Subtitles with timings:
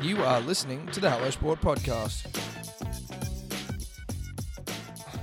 [0.00, 2.24] You are listening to the Hello Sport podcast.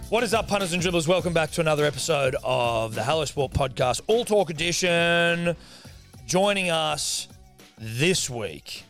[0.09, 1.07] What is up, punters and dribblers?
[1.07, 5.55] Welcome back to another episode of the Hello Sport podcast, All Talk Edition.
[6.25, 7.29] Joining us
[7.77, 8.83] this week,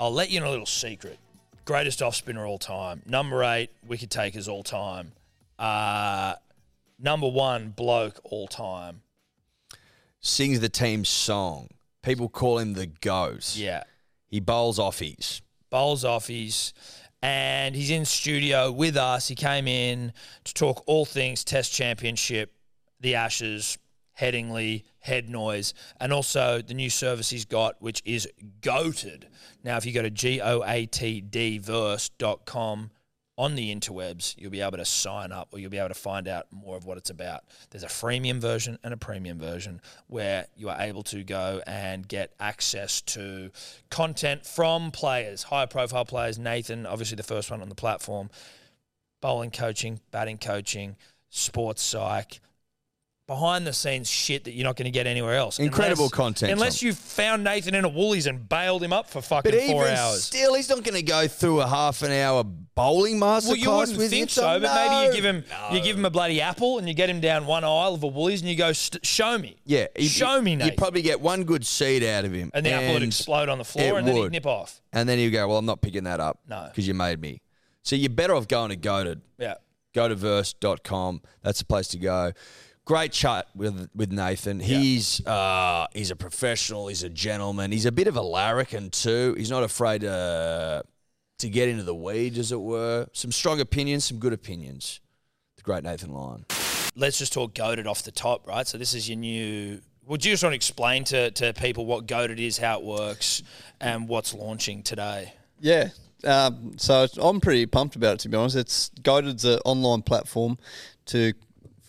[0.00, 1.18] I'll let you in a little secret.
[1.66, 3.02] Greatest off spinner all time.
[3.04, 5.12] Number eight, wicket takers all time.
[5.58, 6.36] Uh,
[6.98, 9.02] number one, bloke all time.
[10.20, 11.68] Sings the team's song.
[12.02, 13.54] People call him the GOAT.
[13.54, 13.82] Yeah.
[14.32, 15.42] He bowls offies.
[15.68, 16.72] bowls offies,
[17.20, 19.28] and he's in studio with us.
[19.28, 22.54] He came in to talk all things Test Championship,
[22.98, 23.76] the Ashes,
[24.18, 28.26] Headingley, Head Noise, and also the new service he's got, which is
[28.62, 29.24] GOATD.
[29.64, 32.90] Now, if you go to G O A T D verse.com
[33.38, 36.28] on the interwebs, you'll be able to sign up or you'll be able to find
[36.28, 37.44] out more of what it's about.
[37.70, 42.06] There's a freemium version and a premium version where you are able to go and
[42.06, 43.50] get access to
[43.90, 46.38] content from players, high profile players.
[46.38, 48.28] Nathan, obviously the first one on the platform,
[49.22, 50.96] bowling coaching, batting coaching,
[51.30, 52.40] sports psych,
[53.28, 55.58] behind the scenes shit that you're not going to get anywhere else.
[55.58, 56.86] Incredible Unless- content, Unless Tom.
[56.88, 59.96] you found Nathan in a Woolies and bailed him up for fucking But four even
[59.96, 60.24] hours.
[60.24, 63.70] still, he's not going to go through a half an hour bowling masterclass Well, you
[63.70, 66.78] wouldn't with think so, but maybe you give him you give him a bloody apple
[66.78, 69.38] and you get him down one aisle of a Woolies and you go, "St- "Show
[69.38, 72.64] me." Yeah, he- show me, You probably get one good seed out of him, and
[72.66, 74.80] the apple would explode on the floor and then he'd nip off.
[74.92, 76.64] and then he'd go, "Well, I'm not picking that up, No.
[76.70, 77.40] because you made me."
[77.82, 79.20] So you're better off going to GOATD.
[79.38, 79.54] Yeah.
[79.94, 81.20] Go to verse.com.
[81.42, 82.32] That's the place to go.
[82.84, 84.58] Great chat with with Nathan.
[84.58, 86.88] He's uh, he's a professional.
[86.88, 87.70] He's a gentleman.
[87.70, 89.34] He's a bit of a larrikin too.
[89.38, 90.82] He's not afraid to
[91.38, 93.06] to get into the weeds, as it were.
[93.12, 95.00] Some strong opinions, some good opinions.
[95.56, 96.44] The great Nathan Lyon.
[96.96, 98.66] Let's just talk GOATD off the top, right?
[98.66, 99.80] So this is your new.
[100.06, 103.44] Would you just want to explain to, to people what GOATD is, how it works,
[103.80, 105.32] and what's launching today?
[105.60, 105.90] Yeah.
[106.24, 108.56] Um, so I'm pretty pumped about it to be honest.
[108.56, 110.58] It's GOATD's an online platform
[111.06, 111.32] to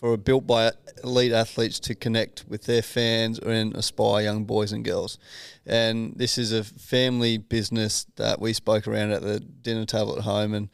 [0.04, 0.70] for built by
[1.02, 5.16] elite athletes to connect with their fans and aspire young boys and girls.
[5.64, 10.24] And this is a family business that we spoke around at the dinner table at
[10.24, 10.68] home and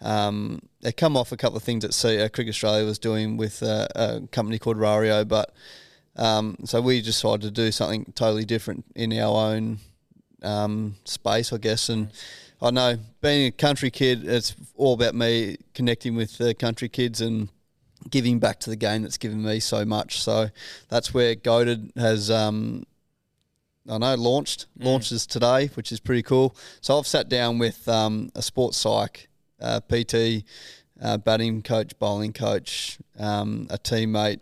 [0.00, 3.36] um, they come off a couple of things that C- uh, Cricket Australia was doing
[3.36, 5.52] with uh, a company called Rario, but
[6.16, 9.80] um, so we decided to do something totally different in our own
[10.42, 11.90] um, space, I guess.
[11.90, 12.12] And
[12.62, 17.20] I know being a country kid, it's all about me connecting with the country kids
[17.20, 17.50] and
[18.08, 20.22] giving back to the game that's given me so much.
[20.22, 20.48] So
[20.88, 22.30] that's where GOATD has.
[22.30, 22.84] Um,
[23.88, 26.54] I know launched launches today, which is pretty cool.
[26.80, 29.28] So I've sat down with um, a sports psych,
[29.60, 30.44] uh, PT,
[31.02, 34.40] uh, batting coach, bowling coach, um, a teammate,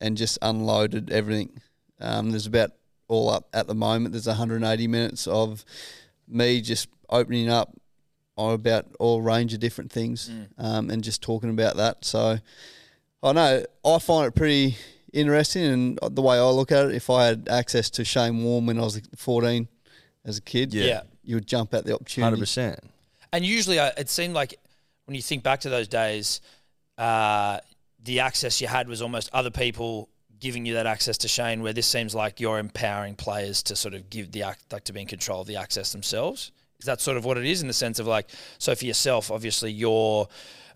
[0.00, 1.60] and just unloaded everything.
[2.00, 2.70] Um, there's about
[3.06, 4.12] all up at the moment.
[4.12, 5.64] There's 180 minutes of
[6.26, 7.76] me just opening up
[8.38, 12.04] about all range of different things um, and just talking about that.
[12.04, 12.38] So
[13.22, 14.76] I know I find it pretty
[15.12, 18.66] interesting, and the way I look at it, if I had access to Shane Warne
[18.66, 19.68] when I was 14
[20.24, 20.84] as a kid, Yeah.
[20.84, 21.00] Yeah.
[21.24, 22.24] you would jump at the opportunity.
[22.30, 22.80] Hundred percent.
[23.32, 24.54] And usually, uh, it seemed like
[25.06, 26.40] when you think back to those days,
[26.98, 27.58] uh,
[28.02, 30.08] the access you had was almost other people
[30.38, 31.62] giving you that access to Shane.
[31.62, 34.92] Where this seems like you're empowering players to sort of give the ac- like to
[34.92, 36.50] be in control of the access themselves.
[36.78, 39.30] Is that sort of what it is in the sense of like so for yourself?
[39.30, 40.26] Obviously, you're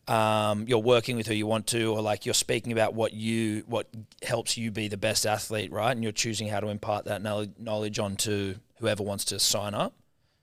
[0.09, 3.65] um, you're working with who you want to, or like you're speaking about what you
[3.67, 3.89] what
[4.23, 5.93] helps you be the best athlete, right?
[5.93, 9.95] And you're choosing how to impart that knowl- knowledge onto whoever wants to sign up.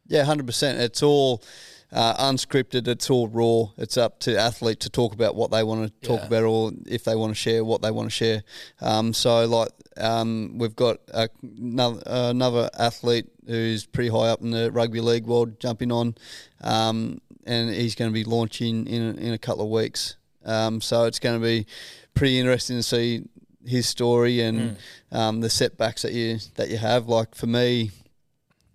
[0.08, 0.80] Yeah, hundred percent.
[0.80, 1.44] It's all
[1.92, 2.88] uh, unscripted.
[2.88, 3.72] It's all raw.
[3.78, 6.28] It's up to athlete to talk about what they want to talk Yeah.
[6.28, 8.44] about, or if they want to share what they want to share.
[8.82, 14.52] Um, so, like, um, we've got a, another, another athlete who's pretty high up in
[14.52, 16.16] the rugby league world jumping on,
[16.62, 20.16] um, and he's going to be launching in in a couple of weeks.
[20.46, 21.66] Um, so it's going to be
[22.14, 23.24] pretty interesting to see
[23.66, 24.78] his story and
[25.12, 27.08] um, the setbacks that you that you have.
[27.08, 27.92] Like for me,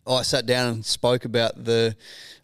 [0.06, 1.96] I sat down and spoke about the,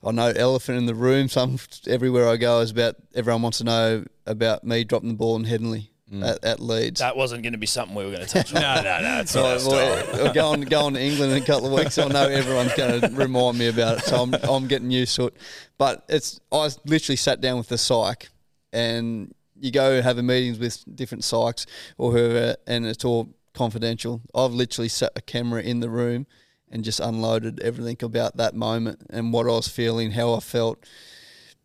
[0.05, 1.29] I know elephant in the room.
[1.29, 5.37] Some everywhere I go is about everyone wants to know about me dropping the ball
[5.37, 6.29] in Headingley Mm.
[6.29, 7.01] at, at Leeds.
[7.01, 8.61] That wasn't going to be something we were going to touch on.
[8.61, 9.21] No, no, no.
[9.21, 11.97] It's So well, we're going going to England in a couple of weeks.
[11.97, 15.29] I know everyone's going to remind me about it, so I'm I'm getting used to
[15.29, 15.37] it.
[15.79, 18.29] But it's I literally sat down with the psych,
[18.75, 21.65] and you go having meetings with different psychs
[21.97, 24.21] or whoever, and it's all confidential.
[24.35, 26.27] I've literally set a camera in the room
[26.71, 30.85] and just unloaded everything about that moment and what I was feeling, how I felt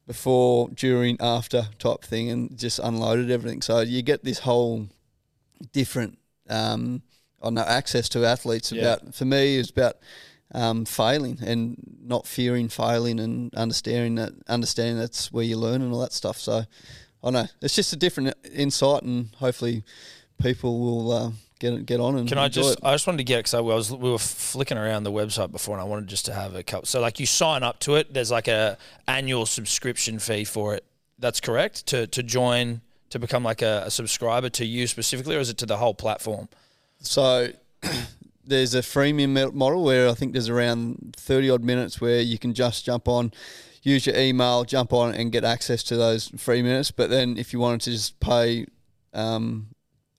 [0.08, 3.62] before, during, after type thing, and just unloaded everything.
[3.62, 4.88] So you get this whole
[5.74, 6.18] different,
[6.50, 7.04] um,
[7.44, 8.72] I know, access to athletes.
[8.72, 8.94] Yeah.
[8.94, 9.98] About for me, it's about
[10.54, 15.94] um, failing and not fearing failing and understanding that understanding that's where you learn and
[15.94, 16.38] all that stuff.
[16.40, 16.64] So
[17.24, 19.84] I know it's just a different insight, and hopefully
[20.42, 22.78] people will uh, get get on and Can I just?
[22.78, 22.80] it.
[22.84, 25.76] I just wanted to get because I was we were flicking around the website before,
[25.76, 26.86] and I wanted just to have a couple.
[26.86, 28.14] So like you sign up to it.
[28.14, 28.78] There's like a
[29.08, 30.84] annual subscription fee for it.
[31.20, 35.40] That's correct to to join to become like a, a subscriber to you specifically, or
[35.40, 36.50] is it to the whole platform?
[37.00, 37.50] So
[38.46, 42.54] there's a freemium model where I think there's around 30 odd minutes where you can
[42.54, 43.32] just jump on,
[43.84, 46.92] use your email, jump on and get access to those free minutes.
[46.92, 48.66] But then if you wanted to just pay,
[49.14, 49.68] um,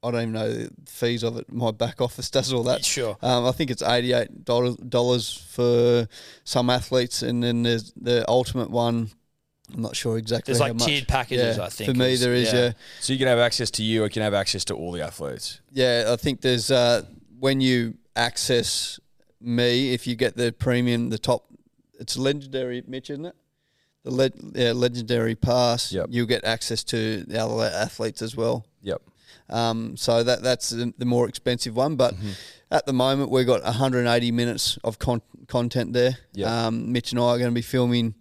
[0.02, 1.52] I don't even know the fees of it.
[1.52, 2.84] My back office does all that.
[2.84, 3.16] Sure.
[3.22, 6.06] Um, I think it's eighty-eight dollars for
[6.44, 9.10] some athletes, and then there's the ultimate one.
[9.74, 10.52] I'm not sure exactly.
[10.52, 10.88] There's how like much.
[10.88, 12.50] tiered packages, Yeah, I think, For me, there is.
[12.52, 12.58] yeah.
[12.58, 14.92] Yeah, So you can have access to you, or you can have access to all
[14.92, 15.60] the athletes.
[15.72, 16.06] yeah.
[16.08, 17.02] I think there's uh,
[17.38, 18.98] when you access
[19.40, 21.44] me, if you get the premium, the top,
[22.00, 23.34] it's legendary, Mitch, isn't it?
[24.04, 25.92] The le- yeah, legendary pass.
[25.92, 26.06] Yep.
[26.10, 28.64] You'll get access to the other athletes as well.
[28.82, 29.02] Yep.
[29.50, 31.96] Um, so that that's the, more expensive one.
[31.96, 32.30] But Mm-hmm.
[32.70, 36.18] at the moment, we've got 180 minutes of con- content there.
[36.34, 36.66] Yeah.
[36.66, 38.14] Um, Mitch and I are going to be filming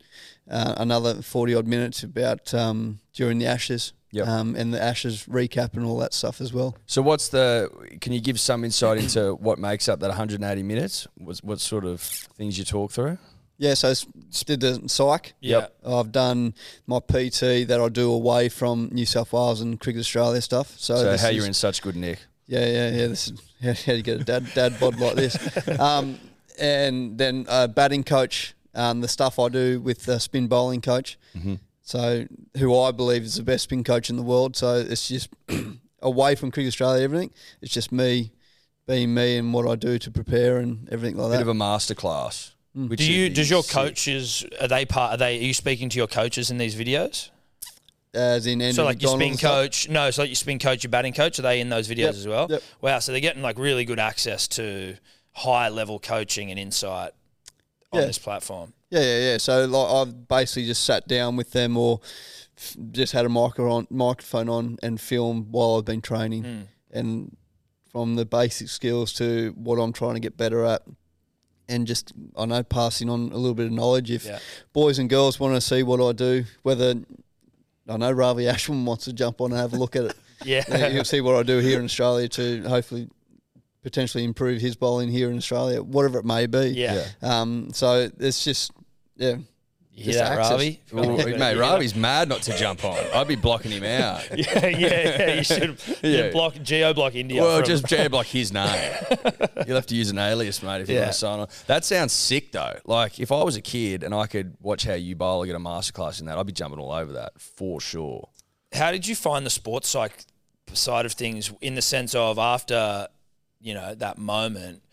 [0.49, 3.93] uh, another 40 odd minutes about um, during the Ashes.
[4.11, 4.25] Yep.
[4.27, 6.77] Um, and the Ashes recap and all that stuff as well.
[6.85, 7.69] So what's the?
[7.99, 11.07] Can you give some insight into what makes up that 180 minutes?
[11.15, 13.17] What, what sort of things you talk through?
[13.57, 14.05] Yeah, so s-
[14.45, 15.33] did the psych.
[15.39, 15.67] Yeah.
[15.85, 16.53] I've done
[16.85, 20.75] my PT that I do away from New South Wales and Cricket Australia stuff.
[20.77, 22.19] So, So how is- you're in such good nick?
[22.45, 23.07] Yeah, yeah, yeah.
[23.07, 25.35] This is how, how you get a dad dad bod like this.
[25.79, 26.19] Um,
[26.59, 31.17] and then uh, batting coach, um, the stuff I do with the spin bowling coach.
[31.35, 31.55] Mm-hmm.
[31.81, 32.25] So
[32.57, 34.55] who I believe is the best spin coach in the world.
[34.55, 35.29] So it's just
[36.01, 37.31] away from Cricket Australia, everything.
[37.61, 38.31] It's just me
[38.87, 41.45] being me and what I do to prepare and everything like Bit that.
[41.45, 42.51] Bit of a masterclass.
[42.87, 43.27] Which Do you?
[43.27, 43.73] is Does your sick.
[43.73, 44.45] coaches?
[44.61, 45.13] Are they part?
[45.13, 45.37] Are they?
[45.39, 47.29] Are you speaking to your coaches in these videos?
[48.13, 49.51] As in Andrew So like your spin McDonald stuff.
[49.85, 51.97] coach, no, so like your spin coach, your batting coach, are they in those videos
[51.97, 52.47] Yep, as well?
[52.49, 52.63] yep.
[52.81, 54.95] Wow, so they're getting like really good access to
[55.33, 57.11] high level coaching and insight
[57.91, 58.07] on Yeah.
[58.07, 58.73] this platform.
[58.89, 59.37] Yeah, yeah, yeah.
[59.37, 61.99] So like, I've basically just sat down with them or
[62.57, 66.61] f- just had a micro on, microphone on and filmed while I've been training, Hmm.
[66.97, 67.37] and
[67.91, 70.81] from the basic skills to what I'm trying to get better at,
[71.69, 74.09] and just I know passing on a little bit of knowledge.
[74.11, 74.39] If Yeah.
[74.73, 76.95] boys and girls want to see what I do, whether
[77.89, 80.15] I know Ravi Ashwin wants to jump on and have a look at it,
[80.45, 80.87] Yeah.
[80.87, 83.09] you'll see what I do here in Australia to hopefully
[83.83, 86.69] potentially improve his bowling here in Australia, whatever it may be.
[86.69, 87.05] Yeah.
[87.21, 88.71] Um, so it's just
[89.15, 89.37] yeah.
[89.97, 90.51] You hear that, access.
[90.51, 90.79] Ravi?
[90.93, 91.37] Well, Yeah.
[91.37, 92.97] mate, Ravi's mad not to jump on.
[93.15, 94.29] I'd be blocking him out.
[94.37, 95.33] Yeah, yeah, yeah.
[95.33, 96.29] You should Yeah.
[96.29, 97.41] block geo block India.
[97.41, 98.93] Well, just jab like his name.
[99.65, 101.01] You'll have to use an alias, mate, if you Yeah.
[101.01, 101.47] want to sign on.
[101.65, 102.77] That sounds sick, though.
[102.85, 105.55] Like, if I was a kid and I could watch how you bowl or get
[105.55, 108.29] a masterclass in that, I'd be jumping all over that for sure.
[108.73, 110.25] How did you find the sports psych
[110.73, 113.07] side of things in the sense of after,
[113.59, 114.83] you know, that moment?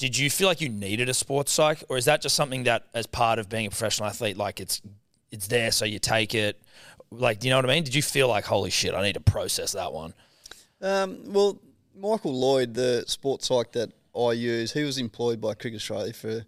[0.00, 2.86] Did you feel like you needed a sports psych, or is that just something that,
[2.94, 4.80] as part of being a professional athlete, like it's
[5.30, 6.58] it's there, so you take it?
[7.10, 7.84] Like, do you know what I mean?
[7.84, 10.14] Did you feel like, holy shit, I need to process that one?
[10.80, 11.60] Um, well,
[11.94, 16.46] Michael Lloyd, the sports psych that I use, he was employed by Cricket Australia for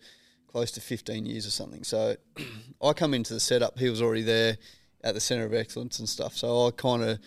[0.51, 1.85] close to 15 years or something.
[1.85, 2.17] So
[2.83, 4.57] I come into the setup, he was already there
[5.05, 6.39] at the Centre of Excellence and stuff.
[6.39, 7.19] So I kind of,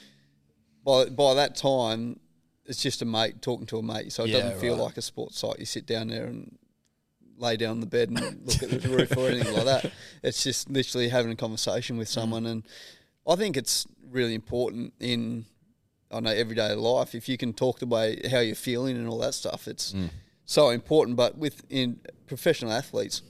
[0.83, 2.19] by, by that time,
[2.65, 4.11] it's just a mate talking to a mate.
[4.11, 4.83] So it Yeah, doesn't feel right.
[4.83, 5.59] like a sports psych.
[5.59, 6.57] You sit down there and
[7.37, 9.91] lay down on the bed and look at the roof or anything like that.
[10.23, 11.99] It's just literally having a conversation Mm.
[11.99, 12.45] with someone.
[12.45, 12.63] And
[13.27, 15.45] I think it's really important in
[16.11, 17.13] I know everyday life.
[17.13, 19.93] If you can talk the way how you're feeling and all that stuff, it's
[20.45, 21.17] so important.
[21.17, 23.21] But with in professional athletes,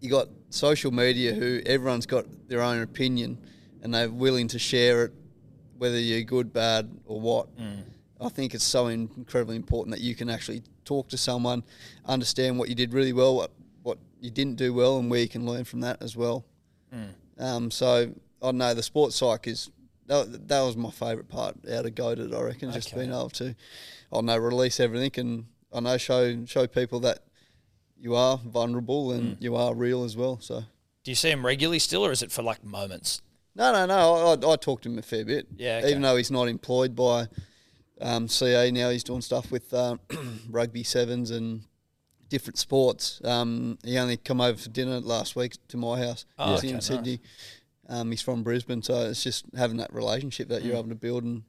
[0.00, 3.38] you got social media who everyone's got their own opinion
[3.82, 5.12] and they're willing to share it,
[5.76, 7.48] whether you're good, bad, or what.
[8.24, 11.62] I think it's so incredibly important that you can actually talk to someone,
[12.06, 13.50] understand what you did really well, what,
[13.82, 16.44] what you didn't do well, and where you can learn from that as well.
[17.38, 18.12] Um, so
[18.42, 19.70] I know the sports psych is
[20.06, 22.34] that, that was my favourite part out of GOATD.
[22.34, 23.54] I reckon just being able to, I
[24.12, 27.20] don't know, release everything and I know show show people that
[27.98, 30.38] you are vulnerable and you are real as well.
[30.40, 30.60] So
[31.02, 33.22] Do you see him regularly still, or is it for like moments?
[33.56, 34.14] no, no, no.
[34.14, 35.46] I, I, I talk to him a fair bit.
[35.56, 35.90] Yeah, okay.
[35.90, 37.26] Even though he's not employed by
[38.04, 39.98] um, CA now, he's doing stuff with um,
[40.50, 41.62] rugby sevens and
[42.28, 43.20] different sports.
[43.24, 46.24] Um, he only come over for dinner last week to my house.
[46.38, 46.86] Oh, he's okay, in nice.
[46.86, 47.20] Sydney.
[47.88, 50.66] Um, he's from Brisbane, so it's just having that relationship that Mm.
[50.66, 51.42] you're able to build and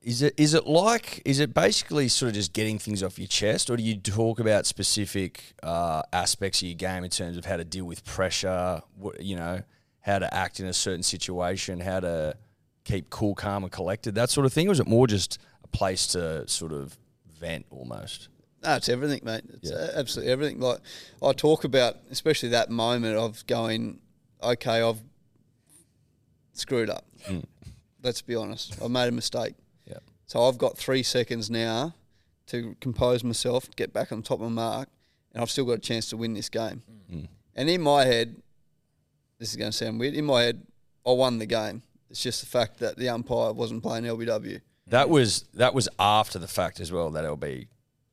[0.00, 3.28] Is it is it like is it basically sort of just getting things off your
[3.28, 7.44] chest, or do you talk about specific uh, aspects of your game in terms of
[7.44, 8.80] how to deal with pressure?
[8.98, 9.62] What, you know,
[10.00, 12.34] how to act in a certain situation, how to
[12.84, 15.38] keep cool, calm, and collected, that sort of thing, or is it more just
[15.72, 16.96] place to sort of
[17.38, 18.28] vent almost?
[18.62, 19.42] No, it's everything, mate.
[19.54, 19.76] It's Yeah.
[19.76, 20.60] Uh, absolutely everything.
[20.60, 20.78] Like
[21.22, 24.00] I talk about, especially that moment of going,
[24.42, 25.00] okay, I've
[26.52, 27.04] screwed up.
[27.26, 27.40] Hmm.
[28.02, 28.76] Let's be honest.
[28.82, 29.54] I made a mistake.
[29.86, 29.98] Yeah.
[30.26, 31.94] So I've got three seconds now
[32.46, 34.88] to compose myself, get back on top of my mark,
[35.32, 36.82] and I've still got a chance to win this game.
[37.10, 37.24] Hmm.
[37.54, 38.36] And in my head,
[39.38, 40.14] this is going to sound weird.
[40.14, 40.66] In my head,
[41.06, 41.82] I won the game.
[42.10, 44.60] It's just the fact that the umpire wasn't playing LBW.
[44.88, 47.10] That was that was after the fact as well.
[47.10, 47.68] That LB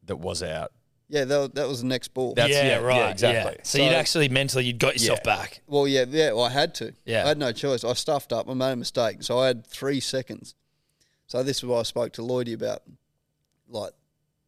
[0.06, 0.72] that was out.
[1.12, 2.36] Yeah, that, that was the next ball.
[2.36, 2.96] That's- yeah, yeah, right.
[2.98, 3.58] yeah, exactly.
[3.64, 5.36] So, you'd actually mentally you'd got yourself Yeah.
[5.38, 5.62] back.
[5.66, 6.34] Well, yeah, yeah.
[6.34, 6.94] Well, I had to.
[7.04, 7.26] Yeah.
[7.26, 7.84] I had no choice.
[7.84, 8.48] I stuffed up.
[8.48, 10.54] I made a mistake, so I had three seconds.
[11.26, 12.84] So this is what I spoke to Lloydie about,
[13.68, 13.94] like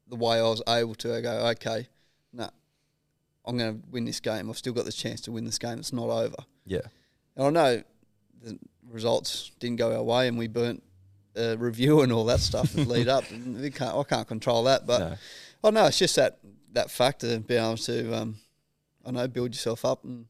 [0.08, 1.16] the way I was able to.
[1.16, 1.88] I go, okay,
[2.32, 2.50] no,
[3.46, 4.48] I'm going to win this game.
[4.48, 5.80] I've still got the chance to win this game.
[5.80, 6.38] It's not over.
[6.66, 6.82] Yeah.
[7.36, 7.84] And I know
[8.44, 10.84] the results didn't go our way, and we burnt
[11.36, 13.24] a review and all that stuff that lead up.
[13.32, 15.16] And can't, I can't control that, but No.
[15.66, 16.40] oh no, it's just that
[16.74, 18.36] that factor of being able to, um,
[19.06, 20.26] I know, build yourself up and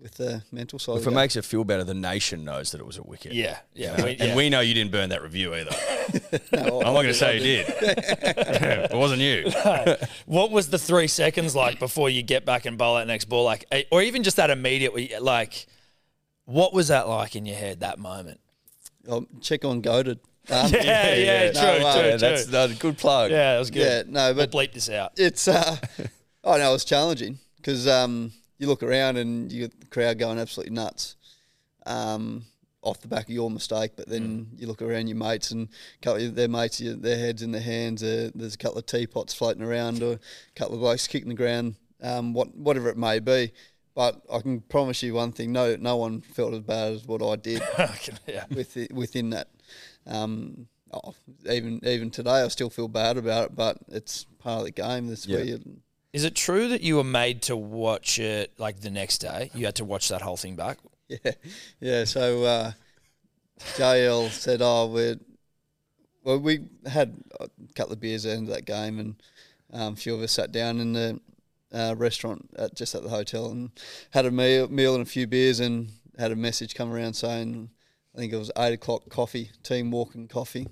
[0.00, 0.96] with the mental side.
[0.98, 3.32] If it makes it feel better, the nation knows that it was a wicket.
[3.32, 3.92] Yeah, yeah.
[3.92, 4.04] You know?
[4.04, 5.70] we- and we know you didn't burn that review either.
[6.52, 7.66] No, I'm not going to say you did.
[7.70, 9.50] it wasn't you.
[10.26, 13.44] what was the three seconds like before you get back and bowl that next ball?
[13.44, 15.66] Like, eh, or even just that immediate, like,
[16.44, 18.40] what was that like in your head that moment?
[19.10, 20.18] I'll check on GOATD.
[20.50, 22.44] Um, Yeah, yeah, No, true, uh, true, Yeah, true.
[22.50, 23.30] that's a good plug.
[23.30, 24.06] yeah, that was good.
[24.06, 25.12] Yeah, no, we'll but bleep this out.
[25.16, 25.76] it's uh,
[26.44, 30.38] oh no, it's challenging because um, you look around and you get the crowd going
[30.38, 31.16] absolutely nuts,
[31.86, 32.44] um,
[32.82, 33.92] off the back of your mistake.
[33.96, 37.16] But then you look around your mates and a couple of their mates, you- their
[37.18, 38.02] heads in their hands.
[38.02, 40.18] Uh, there's a couple of teapots floating around, or a
[40.54, 43.50] couple of blokes kicking the ground, um, what whatever it may be.
[43.94, 47.22] But I can promise you one thing: no, no one felt as bad as what
[47.22, 47.62] I did
[48.26, 48.44] yeah.
[48.50, 49.48] with it, within that.
[50.06, 51.14] Um, oh,
[51.48, 55.06] even even today, I still feel bad about it, but it's part of the game.
[55.06, 55.36] That's Yeah.
[55.36, 55.60] where you,
[56.12, 59.50] Is it true that you were made to watch it like the next day?
[59.54, 60.78] You had to watch that whole thing back.
[61.08, 61.32] yeah,
[61.80, 62.04] yeah.
[62.04, 62.72] So uh,
[63.76, 65.16] JL said, "Oh, we're
[66.24, 69.14] well, we had a couple of beers at the end of that game, and
[69.72, 71.20] um, a few of us sat down in the
[71.74, 73.70] uh, restaurant at just at the hotel and
[74.10, 77.70] had a meal, meal and a few beers, and had a message come around saying,
[78.14, 80.68] I think it was eight o'clock coffee, team walking coffee,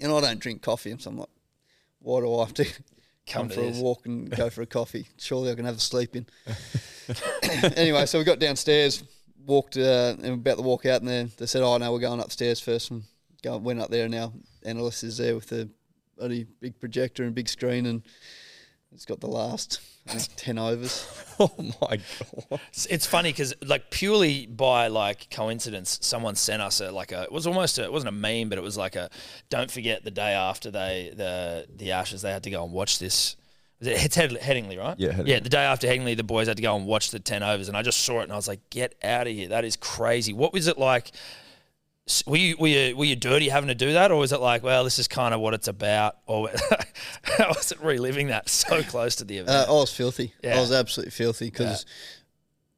[0.00, 1.28] and I don't drink coffee, and so I'm like,
[1.98, 2.64] why do I have to
[3.28, 3.80] Come come for this.
[3.80, 5.08] a walk and go for a coffee?
[5.18, 6.26] Surely I can have a sleep in.
[7.76, 9.02] anyway, so we got downstairs,
[9.44, 12.20] walked, uh, and about to walk out, and they, they said, "Oh no, we're going
[12.20, 12.92] upstairs first.
[12.92, 13.02] And
[13.42, 14.32] go, went up there, and our
[14.64, 15.68] analyst is there with the
[16.16, 18.02] bloody big projector and big screen, and
[18.96, 21.06] it's got the last think, ten overs.
[21.38, 22.60] Oh my god.
[22.68, 27.24] It's, it's funny because like purely by like coincidence, someone sent us a like a
[27.24, 29.10] it was almost a, it wasn't a meme, but it was like a
[29.50, 32.98] don't forget the day after they the the Ashes they had to go and watch
[32.98, 33.36] this.
[33.80, 34.98] Was it, it's Head, Headingley, right?
[34.98, 35.28] Yeah, Headingley.
[35.28, 37.68] Yeah, the day after Headingley, the boys had to go and watch the ten overs,
[37.68, 39.48] and I just saw it and I was like, get out of here!
[39.48, 40.32] That is crazy.
[40.32, 41.12] What was it like?
[42.08, 44.40] S- Were you, were you were you dirty having to do that, or was it
[44.40, 46.48] like, well, this is kind of what it's about, or
[47.22, 49.68] how was it reliving that so close to the event?
[49.68, 50.32] Uh, I was filthy.
[50.42, 50.56] Yeah.
[50.56, 51.84] I was absolutely filthy because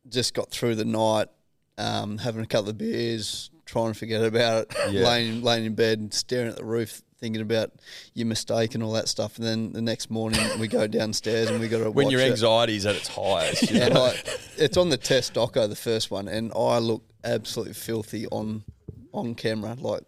[0.09, 1.29] just got through the night,
[1.77, 5.07] um, having a couple of beers, trying to forget about it, Yeah.
[5.07, 7.73] laying laying in bed, staring at the roof, thinking about
[8.15, 9.37] your mistake and all that stuff.
[9.37, 12.23] And then the next morning we go downstairs and we got to When watch your
[12.23, 12.31] it.
[12.31, 13.71] anxiety's at its highest.
[13.71, 14.05] you and know?
[14.05, 14.25] like
[14.57, 18.65] it's on the test doco, the first one, and I look absolutely filthy on
[19.13, 20.03] on camera, like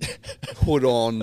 [0.58, 1.22] hood on,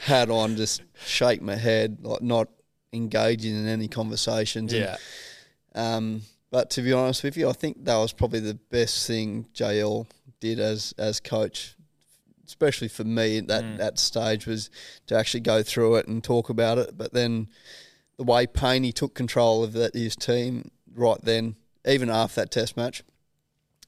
[0.00, 2.48] hat on, just shake my head, like not
[2.92, 4.72] engaging in any conversations.
[4.72, 4.96] And, yeah,
[5.74, 9.46] um, but to be honest with you, I think that was probably the best thing
[9.54, 10.06] JL
[10.40, 11.76] did as as coach,
[12.46, 14.70] especially for me at that that stage was
[15.06, 16.96] to actually go through it and talk about it.
[16.96, 17.48] But then
[18.16, 21.56] the way Paney took control of that his team right then,
[21.86, 23.02] even after that Test match,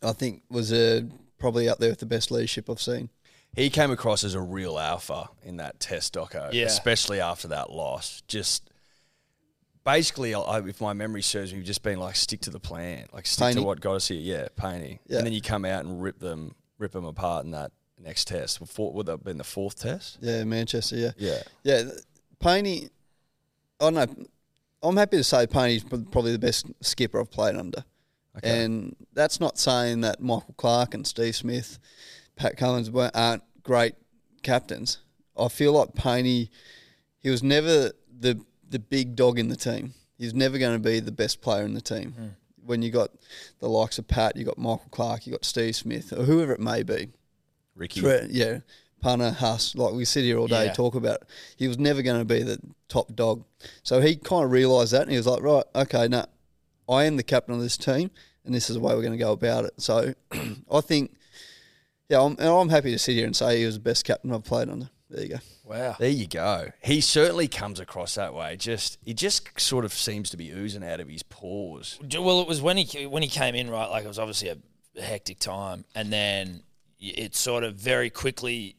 [0.03, 1.03] I think was uh,
[1.43, 3.11] probably up there with the best leadership I've seen.
[3.55, 6.65] he came across as a real alpha in that test doco, Yeah.
[6.67, 8.23] especially after that loss.
[8.27, 8.71] Just
[9.85, 13.07] basically, I, if my memory serves me, you've just been like stick to the plan,
[13.13, 13.55] like stick Paney.
[13.57, 14.21] to what got us here.
[14.21, 15.01] Yeah, Paney.
[15.07, 15.19] Yeah.
[15.19, 18.61] And then you come out and rip them, rip them apart in that next test.
[18.61, 20.19] Would four- would that have been the fourth test?
[20.21, 20.97] Yeah, Manchester.
[20.97, 21.11] Yeah.
[21.19, 21.43] Yeah.
[21.65, 21.99] Yeah, th-
[22.39, 22.89] Paney.
[23.81, 24.25] I don't know.
[24.85, 27.85] I'm happy to say Paney's probably the best skipper I've played under,
[28.39, 28.65] Okay.
[28.65, 31.79] and that's not saying that Michael Clarke and Steve Smith,
[32.35, 33.95] Pat Cummins aren't great
[34.43, 34.99] captains,
[35.39, 36.51] I feel like Paney,
[37.19, 39.93] he was never the the big dog in the team.
[40.17, 42.13] He's never going to be the best player in the team.
[42.13, 42.27] Hmm.
[42.65, 43.11] When you got
[43.59, 46.61] the likes of Pat, you got Michael Clarke, you got Steve Smith, or whoever it
[46.61, 47.09] may be.
[47.75, 48.01] Ricky.
[48.01, 48.59] Tre- yeah,
[49.01, 50.73] Punter, Huss, like we sit here all day Yeah.
[50.73, 51.23] talk about.
[51.57, 52.59] He was never going to be the
[52.89, 53.45] top dog,
[53.83, 56.25] so he kind of realised that, and he was like, right, okay, no,
[56.93, 58.11] I am the captain of this team,
[58.45, 59.75] and this is the way we're going to go about it.
[59.81, 60.15] So,
[60.71, 61.15] I think,
[62.09, 64.33] yeah, I'm, and I'm happy to sit here and say he was the best captain
[64.33, 64.91] I've played under.
[65.13, 65.39] There you go.
[65.65, 65.97] Wow.
[65.99, 66.71] There you go.
[66.83, 68.57] He certainly comes across that way.
[68.57, 71.99] Just he just sort of seems to be oozing out of his pores.
[72.19, 73.89] Well, it was when he when he came in, right?
[73.91, 76.63] Like it was obviously a hectic time, and then
[76.99, 78.77] it sort of very quickly.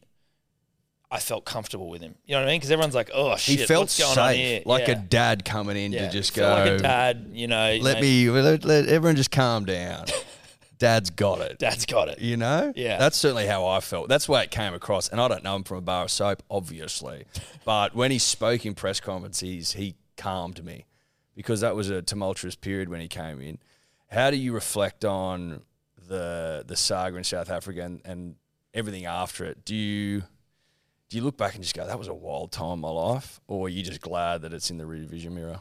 [1.14, 2.16] I felt comfortable with him.
[2.26, 2.58] You know what I mean?
[2.58, 4.94] Because everyone's like, "Oh shit, He felt what's going safe, on here?" like yeah.
[4.94, 6.06] a dad coming in yeah.
[6.06, 6.72] to just Felt go.
[6.72, 7.30] like a dad.
[7.32, 10.06] You know, Let mate, me let, let everyone just calm down.
[10.78, 11.60] Dad's got it.
[11.60, 12.18] Dad's got it.
[12.18, 12.72] You know?
[12.74, 12.98] Yeah.
[12.98, 14.08] That's certainly how I felt.
[14.08, 15.08] That's the way it came across.
[15.08, 17.26] And I don't know him from a bar of soap, obviously.
[17.64, 20.84] But when he spoke in press conferences, he calmed me
[21.34, 23.58] because that was a tumultuous period when he came in.
[24.10, 25.62] How do you reflect on
[26.08, 28.34] the the saga in South Africa and, and
[28.74, 29.64] everything after it?
[29.64, 30.24] Do you
[31.14, 33.40] do you look back and just go, that was a wild time in my life?
[33.46, 35.60] Or are you just glad that it's in the rear vision mirror?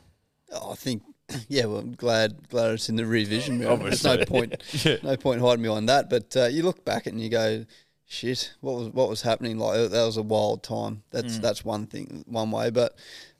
[0.52, 1.04] Oh, I think,
[1.48, 3.78] yeah, well, I'm glad glad it's in the rear vision mirror.
[3.78, 4.26] There's no Obviously.
[4.26, 6.10] point, no point hiding behind that.
[6.10, 7.68] But uh, you look back and you go,
[8.08, 9.60] shit, what was what was happening?
[9.60, 11.04] Like that was a wild time.
[11.12, 12.72] That's that's one thing, one way.
[12.72, 12.96] But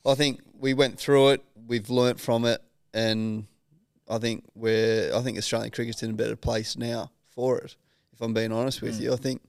[0.06, 1.44] I think we went through it.
[1.66, 2.62] We've learnt from it,
[2.94, 3.48] and
[4.08, 7.76] I think we're I think Australian cricket's in a better place now for it.
[8.14, 9.42] If I'm being honest with you, I think,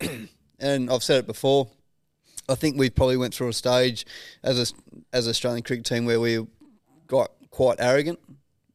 [0.60, 1.66] and I've said it before.
[2.48, 4.04] I think we probably went through a stage
[4.42, 4.74] as a
[5.16, 6.46] as an Australian cricket team where we
[7.06, 8.18] got quite arrogant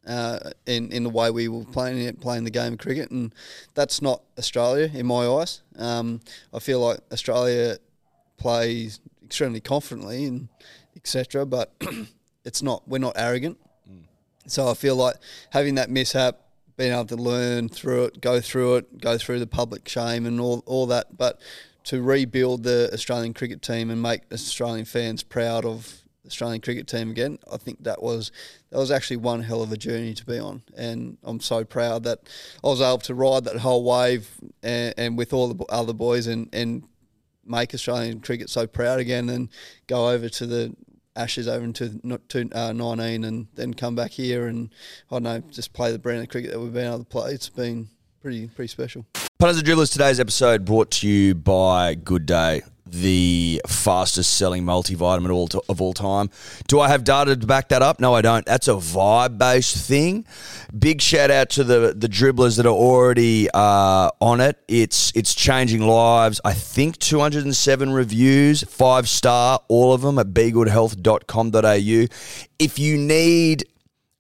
[0.08, 3.34] uh, in in the way we were playing it, playing the game of cricket, and
[3.76, 5.62] that's not Australia in my eyes.
[5.78, 6.22] Um,
[6.54, 7.78] I feel like Australia
[8.38, 10.50] plays extremely confidently and
[10.96, 11.46] etc.
[11.46, 11.74] But
[12.46, 13.58] it's not we're not arrogant.
[14.48, 15.16] So I feel like
[15.52, 16.40] having that mishap,
[16.76, 20.40] being able to learn through it, go through it, go through the public shame and
[20.40, 21.40] all all that, but
[21.86, 26.88] to rebuild the Australian cricket team and make Australian fans proud of the Australian cricket
[26.88, 28.32] team again, I think that was
[28.70, 32.04] that was actually one hell of a journey to be on, and I'm so proud
[32.04, 32.20] that
[32.64, 34.30] I was able to ride that whole wave
[34.62, 36.84] and, and with all the other boys and and
[37.46, 39.50] make Australian cricket so proud again, and
[39.88, 40.76] go over to the
[41.16, 44.70] Ashes over into to uh, 19, and then come back here and
[45.12, 47.32] I don't know just play the brand of cricket that we've been able to play.
[47.32, 47.90] It's been
[48.22, 49.06] pretty pretty special.
[49.42, 55.62] Punters and Dribblers, today's episode brought to you by Good Day, the fastest selling multivitamin
[55.70, 56.30] of all, time.
[56.68, 58.02] Do I have data to back that up?
[58.02, 58.46] No, I don't.
[58.46, 60.26] That's a vibe based thing.
[60.78, 64.62] Big shout out to the, the dribblers that are already uh, on it.
[64.68, 66.42] It's it's changing lives.
[66.44, 72.16] I think 207 reviews, five star, all of them at begoodhealth.com.au.
[72.60, 73.64] If you need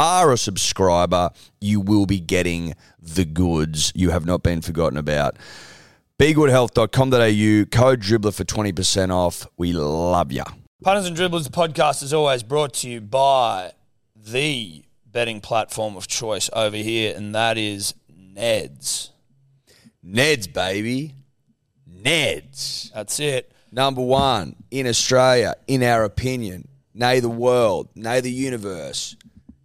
[0.00, 3.92] are a subscriber, you will be getting the goods.
[3.94, 5.36] You have not been forgotten about.
[6.18, 9.46] BeGoodHealth.com.au, code dribbler for 20% off.
[9.58, 10.44] We love you.
[10.82, 13.72] Punters and Dribblers podcast is always brought to you by
[14.16, 19.10] the betting platform of choice over here, and that is Neds.
[20.06, 21.14] Neds, baby.
[21.90, 22.90] Neds.
[22.94, 23.52] That's it.
[23.70, 26.68] Number one in Australia, in our opinion.
[26.94, 27.88] Nay, the world.
[27.94, 29.16] Nay, the universe.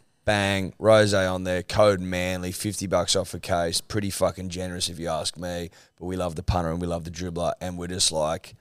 [0.25, 3.81] bang, rose on there, code Manly, fifty bucks off a case.
[3.81, 5.69] Pretty fucking generous if you ask me.
[5.97, 8.55] But we love the punter and we love the dribbler, and we're just like,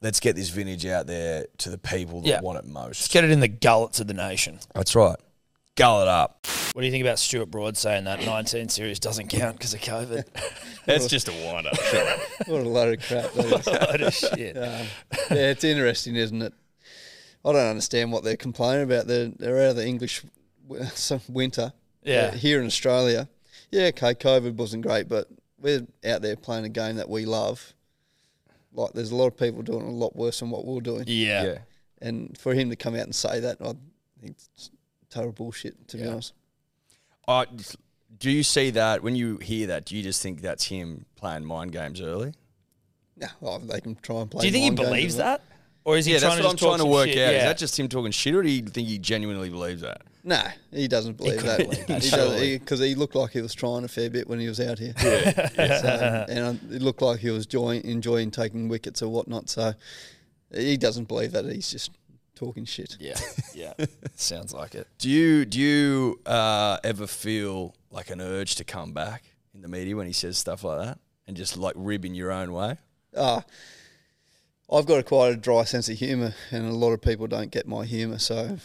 [0.00, 2.40] let's get this vintage out there to the people that Yeah.
[2.40, 2.86] want it most.
[2.86, 3.12] Let's most.
[3.12, 4.58] get it in the gullets of the nation.
[4.74, 5.16] That's right.
[5.76, 6.46] Gull it up.
[6.72, 9.80] What do you think about Stuart Broad saying that 19 series doesn't count because of
[9.80, 10.24] COVID?
[10.84, 11.76] That's just a wind up.
[12.46, 13.66] What a load of crap that is.
[13.66, 14.56] What a shit.
[14.56, 14.86] Um,
[15.30, 16.52] yeah, it's interesting, isn't it?
[17.44, 19.06] I don't understand what they're complaining about.
[19.06, 20.32] They're they're out of the English w-
[20.94, 21.72] some winter.
[22.02, 22.30] Yeah.
[22.32, 23.28] Uh, here in Australia,
[23.70, 25.28] yeah, okay, COVID wasn't great, but
[25.60, 27.74] we're out there playing a game that we love.
[28.72, 31.44] Like, there's a lot of people doing a lot worse than what we're doing, Yeah.
[31.44, 31.58] yeah.
[32.00, 33.72] and for him to come out and say that, I
[34.20, 34.70] think it's
[35.10, 35.88] total bullshit.
[35.88, 36.32] To be honest,
[37.28, 37.44] Uh,
[38.18, 39.84] do you see that when you hear that?
[39.84, 42.32] Do you just think that's him playing mind games early?
[43.16, 44.40] no, oh, they can try and play.
[44.40, 45.42] Do you think he mind games believes that?
[45.84, 47.18] Or is he yeah, trying that's to what I'm trying to work shit?
[47.18, 47.32] out.
[47.32, 47.38] Yeah.
[47.38, 50.02] Is that just him talking shit, or do you think he genuinely believes that?
[50.22, 51.68] No, he doesn't believe that
[52.58, 54.78] because he, he looked like he was trying a fair bit when he was out
[54.78, 54.94] here.
[55.00, 59.48] So, and it looked like he was enjoying, enjoying taking wickets or whatnot.
[59.48, 59.72] So
[60.54, 61.46] he doesn't believe that.
[61.46, 61.90] He's just
[62.34, 62.96] talking shit.
[63.00, 63.18] yeah.
[63.54, 63.74] Yeah.
[64.14, 64.86] Sounds like it.
[64.98, 69.68] Do you do you uh, ever feel like an urge to come back in the
[69.68, 72.78] media when he says stuff like that and just like rib in your own way?
[73.16, 73.44] Ah,
[74.72, 77.50] I've got a quite a dry sense of humour, and a lot of people don't
[77.50, 78.18] get my humour.
[78.18, 78.58] So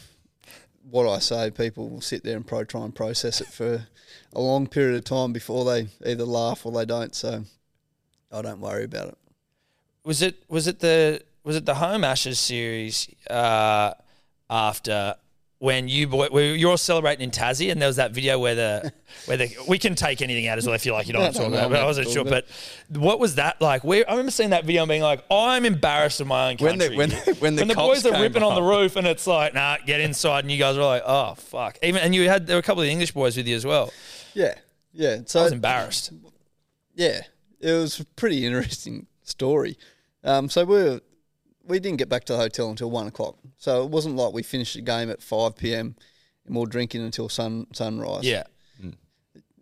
[0.90, 3.88] what I say, people will sit there and pro try and process it for
[4.34, 7.16] a long period of time before they either laugh or they don't.
[7.16, 7.44] So
[8.32, 9.18] I don't worry about it.
[10.04, 13.94] Was it was it the was it the home Ashes series uh,
[14.50, 15.16] after
[15.66, 18.56] when you boy, where you're all celebrating in Tassie and there was that video where
[18.56, 18.94] the
[19.26, 21.26] where the we can take anything out as well if you like you don't No,
[21.26, 22.46] want to talk no, about but I wasn't sure but
[22.90, 23.84] what was that like?
[23.84, 26.80] Where I remember seeing that video and being like I'm embarrassed of my own When
[26.80, 26.96] country.
[26.96, 29.54] when the- when the when the boys are ripping on the roof and it's like
[29.54, 31.78] nah get inside and you guys are like oh fuck.
[31.84, 33.92] Even and you had there were a couple of English boys with you as well.
[34.34, 34.54] Yeah,
[34.94, 35.18] yeah.
[35.26, 36.12] So I was embarrassed.
[36.94, 37.22] Yeah,
[37.60, 39.78] it was a pretty interesting story.
[40.24, 41.02] Um, so we were,
[41.68, 43.38] we didn't get back to the hotel until one o'clock.
[43.58, 45.96] So it wasn't like we finished the game at five p.m.
[46.46, 48.24] and we are drinking until sun sunrise.
[48.24, 48.44] yeah
[48.82, 48.96] mm.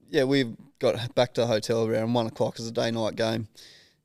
[0.10, 0.24] yeah.
[0.24, 3.48] We got back to the hotel around one o'clock as a day night game,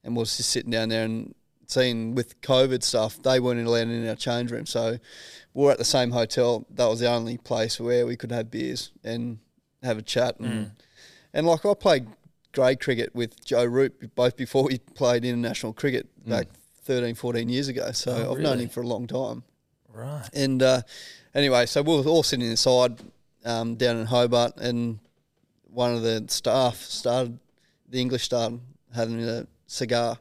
[0.04, 1.34] and we was just sitting down there and
[1.66, 4.64] seeing with COVID stuff, they weren't allowed in our change room.
[4.64, 4.98] So
[5.52, 6.66] we were at the same hotel.
[6.70, 9.38] That was the only place where we could have beers and
[9.82, 10.70] have a chat and mm.
[11.32, 12.08] and like I played
[12.52, 16.30] grade cricket with Joe Root both before we played international cricket mm.
[16.30, 16.48] back
[16.88, 17.92] 13, 14 years ago.
[17.92, 19.42] So Oh, I've known him for a long time.
[19.92, 20.82] right And uh,
[21.34, 22.98] anyway, so we were all sitting inside
[23.44, 24.98] um, down in Hobart, and
[25.70, 27.38] one of the staff started,
[27.88, 28.52] the English staff,
[28.94, 30.18] having a cigar.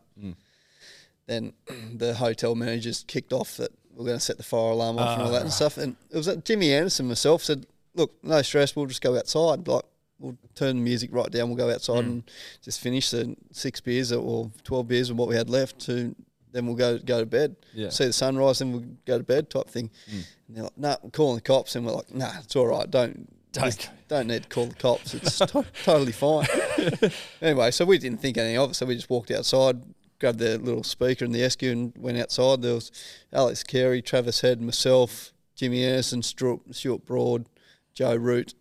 [1.26, 1.54] Then
[1.96, 5.24] the hotel managers kicked off that we're going to set the fire alarm off and
[5.24, 5.78] all that and stuff.
[5.78, 8.76] And it was that Jimmy Anderson myself said, "Look, no stress.
[8.76, 9.68] We'll just go outside.
[9.68, 9.84] Like
[10.20, 11.50] we'll turn the music right down.
[11.50, 12.24] We'll go outside and
[12.62, 15.80] just finish the six beers or twelve beers and what we had left.
[15.88, 16.16] To
[16.58, 17.56] then we'll go go to bed.
[17.74, 17.90] Yeah.
[17.90, 19.92] See the sunrise, then we'll go to bed type thing.
[20.08, 22.90] And they're like, "Nah, we're calling the cops." And we're like, "Nah, it's all right.
[22.90, 25.16] Don't." Don't don't need to call the cops.
[25.16, 26.46] It's to- totally fine.
[27.42, 28.74] anyway, so we didn't think anything of it.
[28.76, 29.82] So we just walked outside,
[30.20, 32.62] grabbed the little speaker in the SQ and went outside.
[32.62, 32.92] There was
[33.34, 37.48] Alex Carey, Travis Head, myself, Jimmy Anderson, Stuart, Stuart Broad,
[37.96, 38.54] Joe Root,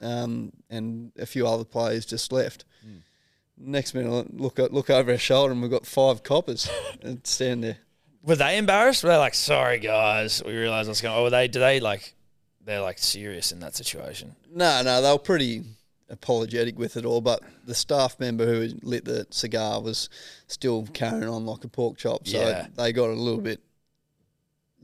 [0.00, 2.64] um, and a few other players just left.
[3.64, 6.68] Next minute, look look over our shoulder and we've got five coppers
[7.02, 7.78] and stand there.
[8.22, 9.02] Were they embarrassed?
[9.02, 11.20] Were they like, sorry guys, we realised what's going on?
[11.20, 12.14] Or were they, do they like,
[12.64, 14.34] they're like serious in that situation?
[14.52, 15.62] No, no, they were pretty
[16.08, 20.08] apologetic with it all, but the staff member who lit the cigar was
[20.46, 22.66] still carrying on like a pork chop, so Yeah.
[22.76, 23.60] they got a little bit,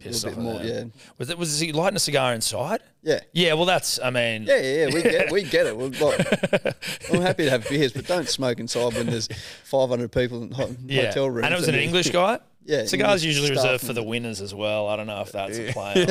[0.00, 0.92] Pissed little off bit at more, them.
[0.94, 2.80] yeah, Was it, was he lighting a cigar inside?
[3.02, 3.20] yeah.
[3.32, 5.76] Yeah, well that's, I mean, Yeah, yeah, yeah, we get, we get it.
[5.76, 9.28] We're like, I'm happy to have beers, but don't smoke inside when there's
[9.64, 11.06] 500 people in ho- yeah.
[11.06, 11.44] hotel rooms.
[11.46, 12.38] And it was an you- English guy?
[12.64, 14.88] Yeah, Cigars English usually staff reserved for and- the winners as well.
[14.88, 16.02] I don't know if that's a play.
[16.04, 16.06] or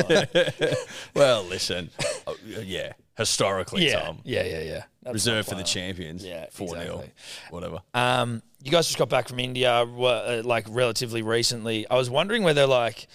[0.66, 0.78] not.
[1.14, 1.88] Well, listen,
[2.26, 2.32] uh,
[2.64, 4.82] yeah, historically, yeah, Tom, yeah, yeah, yeah.
[5.04, 5.86] That's reserved for the a play on.
[5.86, 6.24] champions.
[6.24, 7.10] Yeah, four 0 exactly.
[7.50, 7.78] whatever.
[7.94, 11.88] Um, you guys just got back from India, wa- uh, like relatively recently.
[11.88, 13.06] I was wondering whether, like,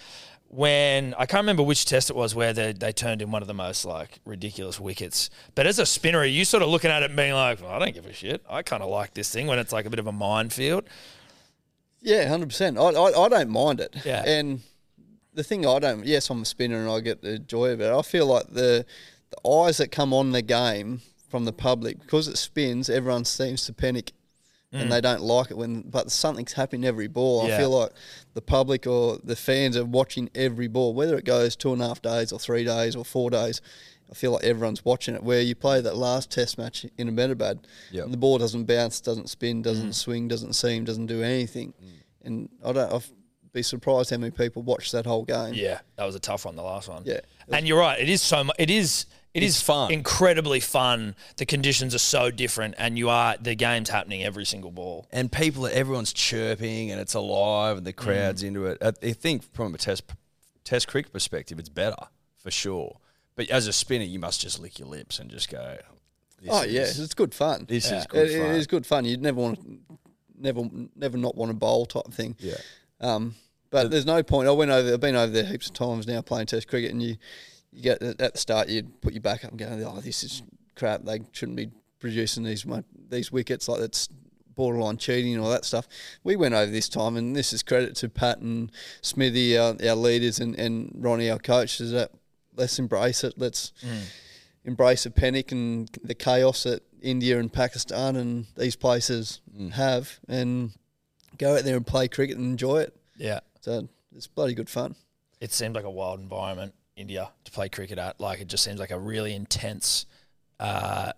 [0.54, 3.48] when I can't remember which test it was where they, they turned in one of
[3.48, 5.28] the most like ridiculous wickets.
[5.56, 7.72] But as a spinner, are you sort of looking at it and being like, well,
[7.72, 8.40] I don't give a shit.
[8.48, 10.84] I kind of like this thing when it's like a bit of a minefield.
[12.00, 12.78] Yeah, hundred percent.
[12.78, 13.96] I, I I don't mind it.
[14.04, 14.22] Yeah.
[14.24, 14.60] And
[15.32, 16.04] the thing I don't.
[16.04, 17.92] Yes, I'm a spinner and I get the joy of it.
[17.92, 18.86] I feel like the
[19.30, 23.66] the eyes that come on the game from the public because it spins, everyone seems
[23.66, 24.12] to panic.
[24.74, 27.44] And they don't like it when, but something's happening every ball.
[27.44, 27.48] Mm.
[27.48, 27.54] Yeah.
[27.54, 27.90] I feel like
[28.34, 31.86] the public or the fans are watching every ball, whether it goes two and a
[31.86, 33.60] half days or three days or four days.
[34.10, 35.22] I feel like everyone's watching it.
[35.22, 38.04] Where you play that last Test match in Ahmedabad, Yep.
[38.04, 39.94] and the ball doesn't bounce, doesn't spin, doesn't Mm.
[39.94, 41.72] swing, doesn't seam, doesn't do anything.
[42.22, 42.92] And I don't.
[42.92, 43.02] I'd
[43.52, 45.54] be surprised how many people watch that whole game.
[45.54, 47.02] Yeah, that was a tough one, the last one.
[47.06, 47.20] Yeah.
[47.48, 47.98] and you're right.
[48.00, 48.42] It is so.
[48.44, 49.06] mu- It is.
[49.34, 49.90] It It's is fun.
[49.92, 51.16] incredibly fun.
[51.38, 55.08] The conditions are so different, and you are the game's happening every single ball.
[55.10, 58.46] and people, everyone's chirping and it's alive and the crowd's Mm.
[58.46, 58.78] into it.
[58.80, 60.04] I, I think from a test
[60.62, 61.96] test cricket perspective, it's better
[62.38, 62.98] for sure.
[63.34, 65.78] But as a spinner, you must just lick your lips and just go.
[66.40, 67.64] This Oh is, yeah, it's good fun.
[67.68, 67.98] This Yeah.
[68.00, 68.50] is good It- fun.
[68.50, 69.04] it is good fun.
[69.04, 69.98] You'd never want to,
[70.38, 70.62] never,
[70.94, 72.36] never not want to bowl type thing.
[72.38, 72.54] Yeah.
[73.00, 73.34] Um,
[73.70, 74.46] but there's no point.
[74.48, 74.94] I went over.
[74.94, 77.16] I've been over there heaps of times now playing Test cricket, and you,
[77.74, 80.42] you get at the start, you'd put your back up and go, "Oh, this is
[80.76, 81.04] crap.
[81.04, 82.64] They shouldn't be producing these
[83.10, 84.08] these wickets like that's
[84.54, 85.88] borderline cheating and all that stuff."
[86.22, 88.70] We went over this time, and this is credit to Pat and
[89.02, 91.80] Smithy, our, our leaders, and, and Ronnie, our coach.
[91.80, 92.12] Is that
[92.56, 93.34] let's embrace it.
[93.36, 94.04] Let's mm.
[94.64, 99.72] embrace the panic and the chaos that India and Pakistan and these places mm.
[99.72, 100.72] have, and
[101.38, 102.96] go out there and play cricket and enjoy it.
[103.16, 104.96] Yeah, So it's bloody good fun.
[105.40, 108.20] it seemed like a wild environment, India, to play cricket at.
[108.20, 110.06] Like it just seems like a really intense
[110.60, 111.12] uh,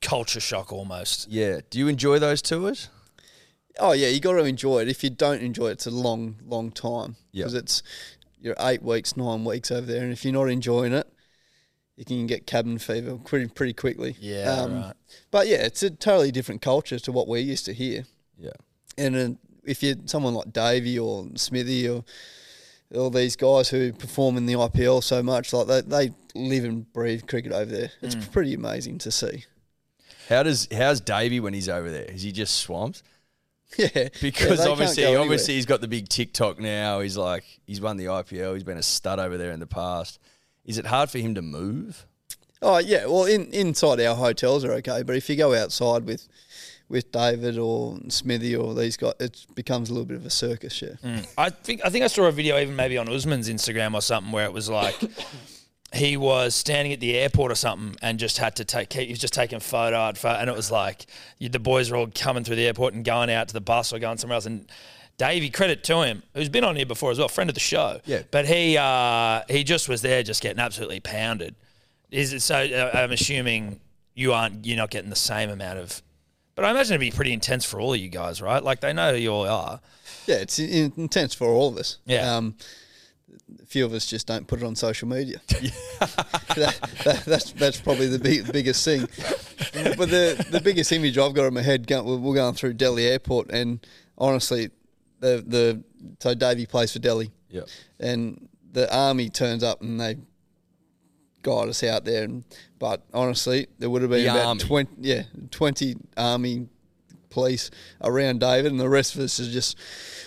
[0.00, 1.28] culture shock almost.
[1.30, 1.60] Yeah.
[1.70, 2.88] Do you enjoy those tours?
[3.78, 4.88] Oh yeah, you got to enjoy it.
[4.88, 7.44] If you don't enjoy it, it's a long, long time Yeah.
[7.44, 7.82] because it's
[8.40, 11.08] you're eight weeks, nine weeks over there, and if you're not enjoying it,
[11.96, 14.16] you can get cabin fever pretty pretty quickly.
[14.20, 14.94] Yeah, right.
[15.30, 18.04] But yeah, it's a totally different culture to what we're used to here.
[18.38, 18.50] Yeah.
[18.98, 19.28] And uh,
[19.64, 22.04] if you're someone like Davey or Smithy or
[22.94, 26.92] all these guys who perform in the IPL so much, like they, they live and
[26.92, 27.90] breathe cricket over there.
[28.02, 28.32] It's Mm.
[28.32, 29.44] pretty amazing to see.
[30.28, 32.04] How does how's Davey when he's over there?
[32.04, 33.02] Is he just swamped?
[33.76, 37.00] Yeah, Because Yeah, obviously, obviously he's got the big TikTok now.
[37.00, 38.54] He's like he's won the IPL.
[38.54, 40.20] He's been a stud over there in the past.
[40.64, 42.06] Is it hard for him to move?
[42.62, 46.28] Oh yeah, well in inside our hotels are okay, but if you go outside with
[46.88, 50.80] with David or Smithy or these guys, it becomes a little bit of a circus.
[50.82, 51.26] Yeah, Mm.
[51.38, 54.32] I think I think I saw a video even maybe on Usman's Instagram or something
[54.32, 54.94] where it was like
[55.94, 59.18] he was standing at the airport or something and just had to take he was
[59.18, 61.06] just taking photo and it was like
[61.38, 63.92] you, the boys were all coming through the airport and going out to the bus
[63.92, 64.70] or going somewhere else and
[65.16, 68.00] Davey, credit to him, who's been on here before as well, friend of the show.
[68.04, 68.22] Yeah.
[68.32, 71.54] But he uh, he just was there, just getting absolutely pounded.
[72.10, 72.56] Is it so?
[72.56, 73.78] Uh, I'm assuming
[74.16, 76.02] you aren't, you're not getting the same amount of.
[76.54, 78.62] But I imagine it'd be pretty intense for all of you guys, right?
[78.62, 79.80] Like they know who you all are.
[80.26, 81.98] yeah, it's in, intense for all of us.
[82.06, 82.36] Yeah.
[82.36, 82.54] Um,
[83.62, 85.40] a few of us just don't put it on social media.
[85.48, 89.00] that, that, that's that's probably the big, biggest thing.
[89.96, 92.74] But the the biggest image I've got in my head, go- we're we're going through
[92.74, 93.84] Delhi Airport, and
[94.16, 94.70] honestly,
[95.20, 95.82] the the
[96.20, 97.62] so Davey plays for Delhi, Yeah.
[97.98, 100.16] and the army turns up and they
[101.44, 102.24] guide us out there.
[102.24, 102.42] And,
[102.80, 104.60] but honestly, there would have been The about army.
[104.60, 106.66] twenty, yeah, twenty army
[107.30, 109.78] police around David, and the rest of us is just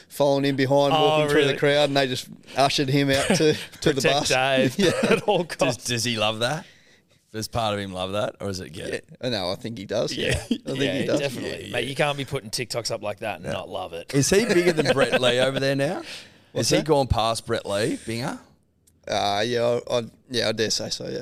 [0.09, 3.53] following him behind, Oh, walking through the crowd, and they just ushered him out to,
[3.81, 4.29] to the bus.
[4.29, 4.91] Dave yeah.
[5.09, 5.85] at all Does, costs.
[5.85, 6.65] does he love that?
[7.33, 8.93] Does part of him love that, or is it get?
[8.93, 9.51] yeah, I know.
[9.51, 10.13] I think he does.
[10.13, 11.19] Yeah, I think yeah, he does.
[11.19, 11.71] definitely.
[11.71, 14.13] Mate, you can't be putting TikToks up like that and not love it.
[14.13, 15.95] Is he bigger than Brett Lee over there now?
[16.53, 16.85] What's Has he that?
[16.85, 18.39] gone past Brett Lee, Binga?
[19.07, 21.07] Uh, yeah, I, I, yeah, I dare say so.
[21.07, 21.21] Yeah.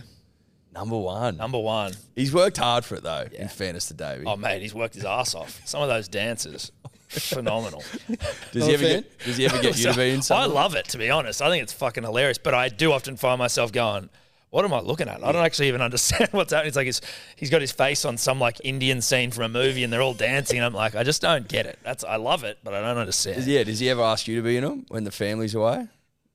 [0.73, 1.37] Number one.
[1.37, 1.93] Number one.
[2.15, 3.25] He's worked hard for it though.
[3.31, 3.43] Yeah.
[3.43, 5.61] In fairness to Davey, Oh, mate, he's worked his ass off.
[5.65, 6.71] Some of those dances,
[7.07, 7.81] phenomenal.
[8.51, 9.19] does he ever get?
[9.19, 10.53] Does he ever get you to be in I something?
[10.53, 11.41] love it, to be honest.
[11.41, 12.37] I think it's fucking hilarious.
[12.37, 14.09] But I do often find myself going,
[14.49, 15.23] what am I looking at?
[15.23, 16.67] I don't actually even understand what's happening.
[16.69, 16.99] It's like he's,
[17.37, 20.13] he's got his face on some like Indian scene from a movie and they're all
[20.13, 20.57] dancing.
[20.57, 21.79] And I'm like, I just don't get it.
[21.83, 23.37] That's I love it, but I don't understand.
[23.37, 23.63] Does- yeah.
[23.63, 25.87] Does he ever ask you to be in them when the family's away?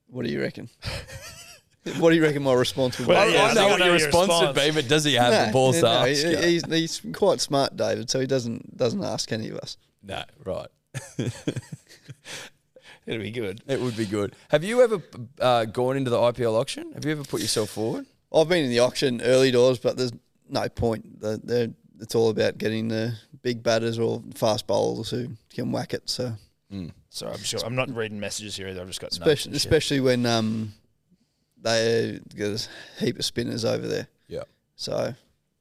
[0.06, 0.70] What do you reckon?
[1.98, 3.14] What do you reckon my response would be?
[3.14, 4.88] Well, yeah, I I know think what I know your your response would be, but
[4.88, 6.08] does he have the No, balls to no, ask?
[6.26, 9.76] he- he's, he's quite smart, David, so he doesn't doesn't ask any of us.
[10.02, 10.68] No, right.
[13.06, 13.62] It'll be good.
[13.66, 14.36] It would be good.
[14.50, 15.02] Have you ever
[15.40, 16.92] uh, gone into the IPL auction?
[16.92, 18.06] Have you ever put yourself forward?
[18.32, 20.12] I've been in the auction early doors, but there's
[20.48, 21.20] no point.
[21.20, 25.92] The- they're- It's all about getting the big batters or fast bowlers who can whack
[25.94, 26.08] it.
[26.08, 26.34] So
[27.10, 28.80] So I'm sure I'm not reading messages here either.
[28.82, 30.72] I've just got notes especially, especially when um,
[31.62, 32.68] they there's
[33.00, 34.08] a heap of spinners over there.
[34.28, 34.44] Yeah.
[34.76, 35.14] So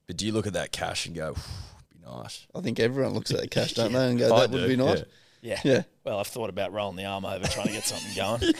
[0.08, 2.48] But do you look at that cash and go, be nice?
[2.56, 4.76] I think everyone looks at that cash, don't they, and go, I would do, be
[4.76, 5.00] nice.
[5.00, 5.04] yeah.
[5.42, 5.60] Yeah.
[5.64, 5.84] Yeah.
[6.04, 8.42] Well, I've thought about rolling the arm over trying to get something going.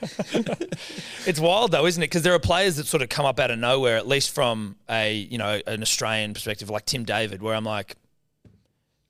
[1.26, 2.06] it's wild though, isn't it?
[2.06, 4.76] Because there are players that sort of come up out of nowhere, at least from
[4.88, 7.96] a you know an Australian perspective, like Tim David, where I'm like,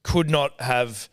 [0.02, 1.08] could not have.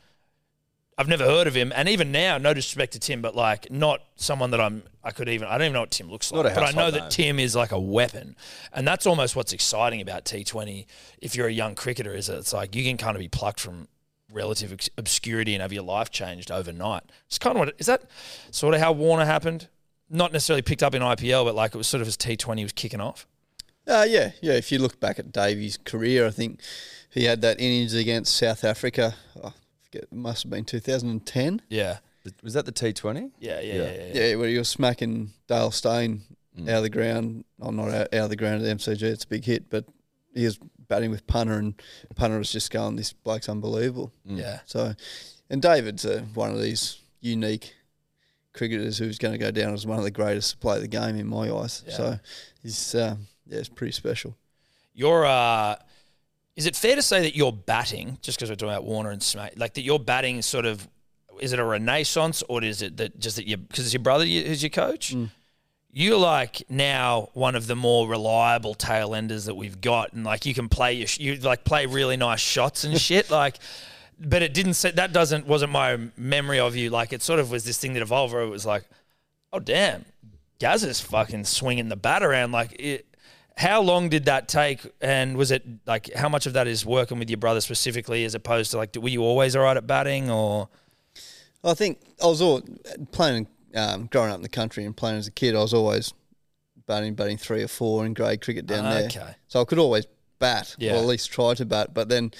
[0.98, 4.02] I've never heard of him, and even now, no disrespect to Tim, but like not
[4.16, 4.84] someone that I'm.
[5.04, 5.48] I could even.
[5.48, 7.10] I don't even know what Tim looks like, but I know household that name.
[7.10, 8.38] Tim is like a weapon,
[8.72, 10.86] and that's almost what's exciting about T20.
[11.22, 13.60] If you're a young cricketer, is that it's like you can kind of be plucked
[13.60, 13.90] from
[14.32, 17.04] relative ex- obscurity and have your life changed overnight.
[17.28, 18.04] It's kind of what is that
[18.52, 19.68] sort of how Warner happened.
[20.10, 22.72] Not necessarily picked up in IPL, but like it was sort of as T20 was
[22.72, 23.28] kicking off.
[23.88, 24.54] Uh, yeah, yeah.
[24.54, 26.60] If you look back at Davey's career, I think
[27.10, 29.16] he had that innings against South Africa.
[29.44, 29.54] Oh,
[29.96, 31.62] it must have been 2010.
[31.70, 31.98] Yeah,
[32.44, 33.32] Was that the T20?
[33.40, 33.74] yeah, yeah, yeah.
[33.74, 33.84] Yeah.
[33.84, 34.28] yeah, yeah.
[34.30, 36.22] Yeah, where he was smacking Dale Steyn
[36.64, 37.44] out of the ground.
[37.62, 39.02] Oh, not out, out of the ground at the MCG.
[39.04, 39.86] It's a big hit, but
[40.34, 41.74] he was batting with punter, and
[42.16, 44.60] punter was just going, "This bloke's unbelievable." Yeah.
[44.66, 44.94] So,
[45.50, 47.74] and David's uh, one of these unique
[48.54, 51.18] cricketers who's going to go down as one of the greatest to play the game
[51.18, 51.84] in my eyes.
[51.88, 51.94] Yeah.
[51.94, 52.20] So,
[52.64, 53.16] he's uh,
[53.48, 54.36] yeah, it's pretty special.
[54.94, 55.76] You're uh
[56.56, 59.22] is it fair to say that your batting, just because we're talking about Warner and
[59.22, 60.88] Smack, like that your batting is sort of
[61.42, 64.26] is it a renaissance or is it that just that you because it's your brother
[64.26, 65.14] who's your coach?
[65.14, 65.30] Mm.
[65.92, 70.46] You're like now one of the more reliable tail enders that we've got, and like
[70.46, 73.30] you can play your sh- you like play really nice shots and shit.
[73.30, 73.58] like,
[74.20, 76.90] but it didn't say that doesn't wasn't my memory of you.
[76.90, 78.84] Like it sort of was this thing that evolved where it was like,
[79.52, 80.06] oh damn,
[80.60, 82.52] Gaz is fucking swinging the bat around.
[82.52, 83.05] Like, it,
[83.58, 84.82] how long did that take?
[85.02, 88.36] And was it like how much of that is working with your brother specifically, as
[88.36, 90.70] opposed to like, were you always all right at batting or?
[91.64, 92.62] I think I was all
[93.12, 95.56] playing, um, growing up in the country and playing as a kid.
[95.56, 96.14] I was always
[96.86, 99.06] batting, batting three or four in grade cricket down there.
[99.06, 99.36] Okay.
[99.48, 100.06] So I could always
[100.38, 100.94] bat, Yeah.
[100.94, 101.94] or at least try to bat.
[101.94, 102.32] But then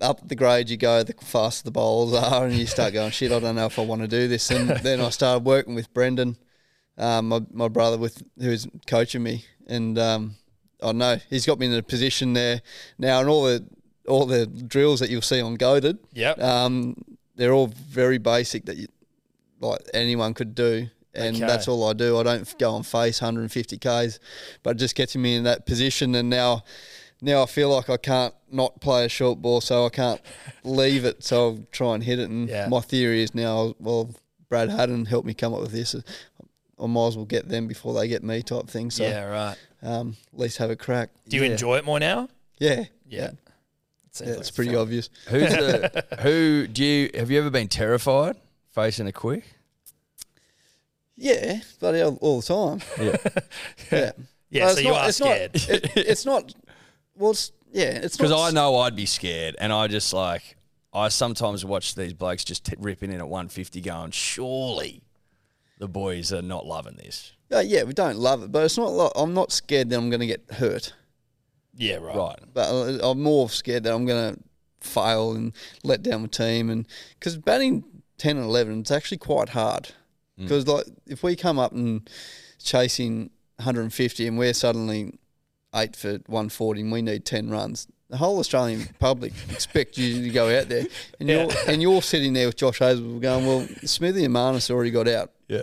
[0.00, 3.32] up the grade you go, the faster the bowls are, and you start going, shit,
[3.32, 4.50] I don't know if I want to do this.
[4.50, 6.36] And then I started working with Brendan,
[6.98, 10.36] um, my, my brother, with who's coaching me, and um,
[10.82, 12.60] I know he's got me in a position there
[12.98, 13.64] now, and all the
[14.08, 16.40] all the drills that you'll see on GOATD, Yep.
[16.40, 16.96] um,
[17.34, 18.86] they're all very basic that you,
[19.60, 20.88] like anyone could do.
[21.12, 21.46] And Okay.
[21.46, 22.18] that's all I do.
[22.18, 24.20] I don't go and face 150 k's,
[24.62, 26.14] but it just gets me in that position.
[26.14, 26.62] And now,
[27.22, 30.20] now I feel like I can't not play a short ball, so I can't
[30.62, 31.24] leave it.
[31.24, 32.28] So I'll try and hit it.
[32.28, 32.68] And Yeah.
[32.68, 34.14] my theory is now, well,
[34.50, 35.96] Brad Haddin helped me come up with this.
[36.78, 38.90] I might as well get them before they get me, type thing.
[38.90, 39.24] So yeah.
[39.24, 39.56] Right.
[39.82, 41.10] um, at least have a crack.
[41.28, 41.52] Do you Yeah.
[41.52, 42.28] enjoy it more now?
[42.58, 43.30] Yeah, Yeah.
[44.20, 45.08] yeah, it's pretty obvious.
[45.28, 46.66] Who's the who?
[46.66, 48.36] Do you have you ever been terrified
[48.72, 49.44] facing a quick?
[51.16, 52.80] Yeah, bloody hell, all the time.
[53.90, 53.90] Yeah.
[53.90, 54.12] Yeah.
[54.50, 54.64] Yeah.
[54.66, 55.50] But so it's you not- are it's not- scared.
[55.96, 56.54] it- it's not.
[57.16, 58.32] Well, it's, yeah, it's Because.
[58.32, 60.56] I know I'd be scared, and I just like
[60.92, 65.02] I sometimes watch these blokes just t- ripping in at 150, going, surely
[65.78, 67.32] the boys are not loving this.
[67.52, 69.12] Uh, yeah, we don't love it, but it's not.
[69.14, 70.92] I'm not scared that I'm going to get hurt,
[71.76, 71.96] yeah.
[71.96, 72.16] Right.
[72.16, 72.38] Right.
[72.52, 74.40] but I'm more scared that I'm going to
[74.80, 75.52] fail and
[75.84, 76.70] let down my team.
[76.70, 76.86] And
[77.18, 77.84] because batting
[78.18, 79.90] ten and eleven, it's actually quite hard.
[80.38, 82.08] Because like if we come up and
[82.62, 85.14] chasing 150 and we're suddenly
[85.74, 87.86] eight for 140 and we need 10 runs.
[88.08, 90.84] The whole Australian public expect you to go out there,
[91.18, 94.92] and you're and you're sitting there with Josh Hazel going, well, Smithy and Marnus already
[94.92, 95.32] got out.
[95.48, 95.62] Yeah.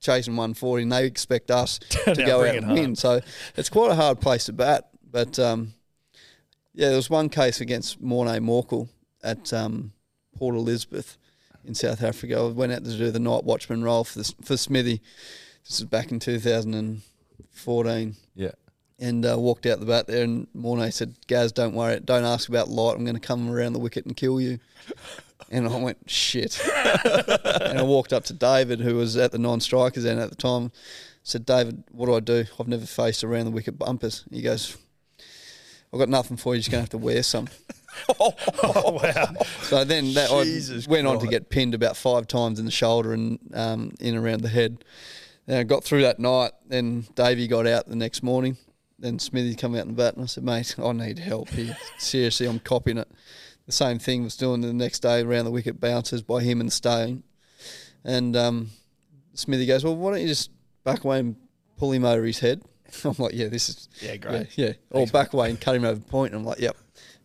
[0.00, 2.96] chasing 140 and they expect us to go out and win.
[2.96, 3.20] So
[3.56, 4.88] it's quite a hard place to bat.
[5.10, 5.74] But um,
[6.74, 8.88] yeah, there was one case against Morne Morkel
[9.24, 9.92] at um,
[10.36, 11.16] Port Elizabeth
[11.64, 12.38] in South Africa.
[12.38, 15.00] I went out to do the night watchman role for, this, for Smithy.
[15.64, 18.50] This was back in 2014 Yeah.
[18.98, 20.22] and uh, walked out the bat there.
[20.24, 22.94] And Morne said, "Gaz, don't worry, don't ask about light.
[22.96, 24.58] I'm going to come around the wicket and kill you."
[25.50, 30.04] And I went, "Shit!" and I walked up to David, who was at the non-strikers
[30.04, 30.72] end at the time.
[31.22, 32.44] Said, "David, what do I do?
[32.58, 34.76] I've never faced around the wicket bumpers." He goes,
[35.92, 36.56] "I've got nothing for you.
[36.56, 37.48] You're just going to have to wear some."
[38.20, 39.34] oh wow.
[39.62, 42.70] So then that Jesus I went on to get pinned about five times in the
[42.70, 44.84] shoulder and um, in around the head.
[45.46, 46.52] Then I got through that night.
[46.66, 48.56] Then Davey got out the next morning.
[48.98, 51.76] Then Smithy come out in the bat and I said, mate, I need help here.
[51.98, 53.08] Seriously, I'm copying it.
[53.66, 56.72] The same thing was doing the next day around the wicket bounces by him and
[56.72, 57.22] Steyn.
[58.04, 58.68] And um,
[59.34, 60.50] Smithy goes, well, why don't you just
[60.84, 61.36] back away and
[61.76, 62.62] pull him over his head?
[63.04, 64.56] I'm like, yeah, this is Yeah, great.
[64.56, 64.72] yeah, yeah.
[64.90, 66.32] Or back away and cut him over point.
[66.32, 66.76] And I'm like, yep.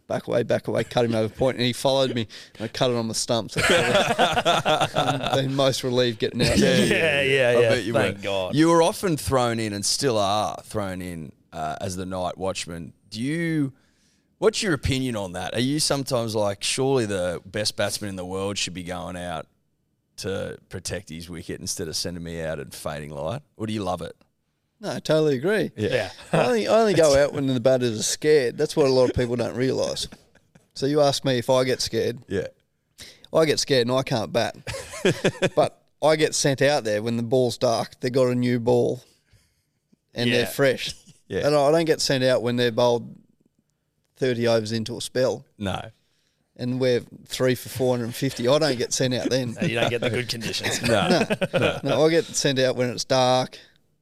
[0.07, 2.27] back away, back away, cut him over point, and he followed me.
[2.57, 3.55] And I cut it on the stumps.
[3.55, 6.57] I've been most relieved getting out.
[6.57, 7.49] Yeah, yeah, yeah.
[7.59, 8.23] I bet you Thank were.
[8.23, 8.55] God.
[8.55, 12.93] You were often thrown in and still are thrown in uh, as the night watchman.
[13.11, 13.73] Do you?
[14.41, 15.53] What's your opinion on that?
[15.53, 19.45] Are you sometimes like, surely the best batsman in the world should be going out
[20.17, 23.43] to protect his wicket instead of sending me out at fading light?
[23.55, 24.15] Or do you love it?
[24.79, 25.69] No, I totally agree.
[25.77, 26.09] Yeah.
[26.33, 28.57] I only, I only go out when the batters are scared.
[28.57, 30.07] That's what a lot of people don't realise.
[30.73, 32.17] So you ask me if I get scared.
[32.27, 32.47] Yeah.
[33.31, 34.55] I get scared and I can't bat.
[35.55, 37.99] but I get sent out there when the ball's dark.
[37.99, 39.03] They've got a new ball,
[40.15, 40.37] and Yeah.
[40.37, 40.95] they're fresh.
[41.27, 41.45] Yeah.
[41.45, 43.15] And I don't get sent out when they're bowled
[44.21, 45.79] thirty overs into a spell, No.
[46.55, 48.47] and we're three for four hundred and fifty.
[48.47, 49.55] I don't get sent out then.
[49.59, 50.81] No, you don't get the good conditions.
[50.87, 51.25] No.
[51.83, 53.57] No, I get sent out when it's dark,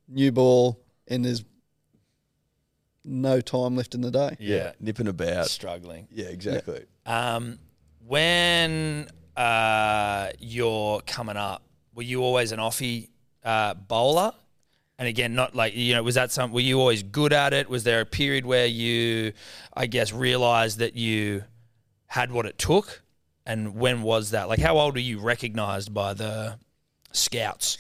[0.08, 1.44] new ball, and there's
[3.06, 4.36] no time left in the day.
[4.40, 4.74] Yeah.
[4.80, 5.48] Nipping about.
[5.48, 6.08] Struggling.
[6.12, 6.86] Yeah, exactly.
[7.06, 7.58] Um,
[8.06, 9.08] when
[9.38, 11.64] uh, you're coming up,
[11.96, 13.10] were you always an offie
[13.44, 14.34] uh, bowler?
[15.00, 16.54] And again, not like you know, was that something?
[16.54, 17.70] Were you always good at it?
[17.70, 19.32] Was there a period where you,
[19.76, 21.46] I guess, realised that you
[22.08, 23.02] had what it took?
[23.46, 24.48] And when was that?
[24.50, 26.60] Like, how old were you recognised by the
[27.14, 27.78] scouts?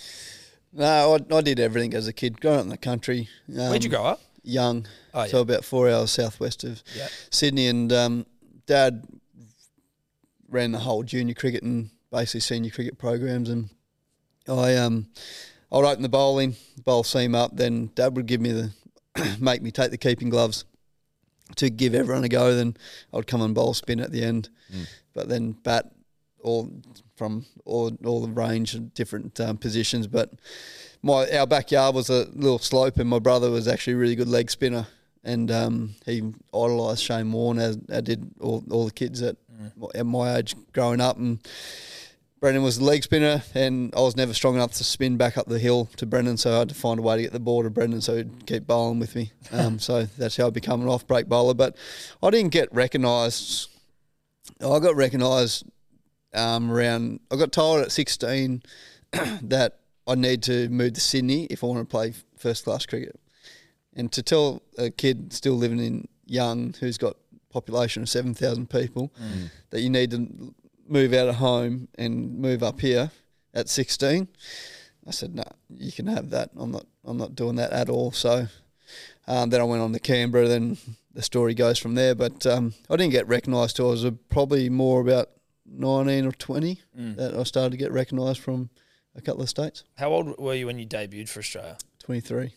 [0.71, 2.39] No, I, I did everything as a kid.
[2.39, 3.27] Growing up in the country.
[3.49, 4.21] Um, Where'd you grow up?
[4.43, 4.87] Young.
[5.13, 7.09] Oh, So about four hours southwest of Yeah.
[7.29, 8.25] Sydney, and um,
[8.65, 9.03] Dad
[10.47, 13.69] ran the whole junior cricket and basically senior cricket programs, and
[14.47, 15.07] I um
[15.71, 18.71] I'd open the bowling, bowl seam up, then Dad would give me the
[19.39, 20.65] make me take the keeping gloves
[21.55, 22.55] to give everyone a go.
[22.55, 22.75] Then
[23.13, 24.49] I'd come and bowl spin at the end,
[25.13, 25.91] but then bat
[26.41, 26.71] all
[27.15, 30.31] from all all the range of different um, positions, but
[31.01, 34.27] my our backyard was a little slope, and my brother was actually a really good
[34.27, 34.87] leg spinner,
[35.23, 36.21] and um, he
[36.53, 39.35] idolised Shane Warne as I did all, all the kids at,
[39.95, 41.39] at my age growing up, and
[42.39, 45.47] Brendan was the leg spinner, and I was never strong enough to spin back up
[45.47, 47.63] the hill to Brendan, so I had to find a way to get the ball
[47.63, 49.33] to Brendan so he'd keep bowling with me.
[49.51, 51.75] Um, so that's how I became an off break bowler, but
[52.23, 53.69] I didn't get recognised.
[54.61, 55.65] I got recognised
[56.33, 57.19] um, around.
[57.29, 58.63] I got told at 16
[59.41, 63.19] that I need to move to Sydney if I want to play first class cricket.
[63.95, 67.17] And to tell a kid still living in Young who's got
[67.49, 69.11] population of 7,000 people
[69.71, 70.53] that you need to
[70.89, 73.11] move out of home and move up here
[73.53, 74.27] at 16,
[75.07, 76.51] I said, no, you can have that.
[76.57, 78.11] I'm not, I'm not doing that at all.
[78.11, 78.47] So
[79.27, 80.47] um, then I went on to Canberra.
[80.47, 80.77] Then
[81.13, 82.15] the story goes from there.
[82.15, 85.29] But um, I didn't get recognised till I was probably more about
[85.65, 86.81] 19 or 20
[87.15, 88.69] that I started to get recognised from
[89.15, 89.83] a couple of states.
[89.97, 91.77] How old were you when you debuted for Australia?
[92.03, 92.53] 23.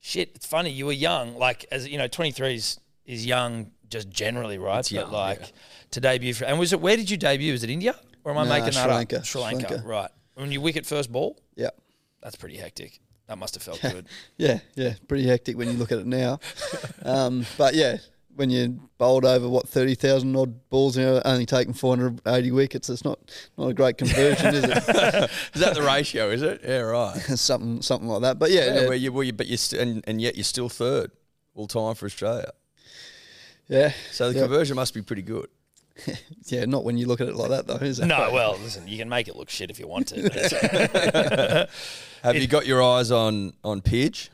[0.00, 0.70] Shit, it's funny.
[0.70, 4.80] You were young, like as you know, twenty three is is young just generally, right?
[4.80, 5.46] It's but young, like yeah.
[5.92, 7.52] to debut for, and was it where did you debut?
[7.52, 7.94] Was it India
[8.24, 9.24] or am I Nah, making Sri that Lanka, up?
[9.24, 9.86] Sri Sri Lanka, Lanka.
[9.88, 10.10] right?
[10.34, 11.70] When you wicket first ball, Yeah.
[12.22, 13.00] that's pretty hectic.
[13.28, 14.06] That must have felt good.
[14.36, 16.40] Yeah, yeah, pretty hectic when you look at it now.
[17.04, 17.98] um, but yeah,
[18.36, 22.20] when you bowled over what thirty thousand odd balls and you're only taking four hundred
[22.26, 23.18] eighty wickets, it's not
[23.56, 24.70] not a great conversion, is it?
[25.54, 26.30] Is that the ratio?
[26.30, 26.60] Is it?
[26.64, 27.16] Yeah, right.
[27.20, 28.38] something something like that.
[28.38, 30.42] But yeah, Yeah, yeah, where you, where you, but you st- and, and yet you're
[30.44, 31.12] still third
[31.54, 32.50] all time for Australia.
[33.68, 34.42] Yeah, So the Yeah.
[34.46, 35.48] conversion must be pretty good.
[36.46, 36.64] yeah.
[36.64, 38.06] Not when you look at it like that, though, is it?
[38.06, 40.22] no, well, listen, you can make it look shit if you want to.
[40.22, 41.68] but it's-
[42.22, 44.30] Have you got your eyes on on Pidge?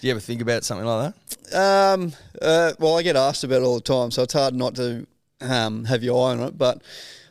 [0.00, 1.14] Do you ever think about something like
[1.50, 1.54] that?
[1.56, 4.74] Um, uh, well, I get asked about it all the time, so it's hard not
[4.76, 5.06] to
[5.40, 6.58] um, have your eye on it.
[6.58, 6.82] But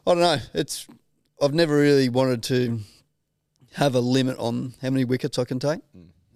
[0.07, 0.37] I don't know.
[0.53, 0.87] It's
[1.41, 2.79] I've never really wanted to
[3.73, 5.81] have a limit on how many wickets I can take.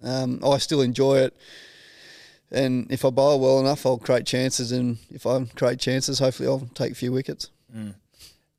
[0.02, 1.36] Um, I still enjoy it,
[2.50, 6.48] and if I bowl well enough, I'll create chances, and if I create chances, hopefully
[6.48, 7.50] I'll take a few wickets.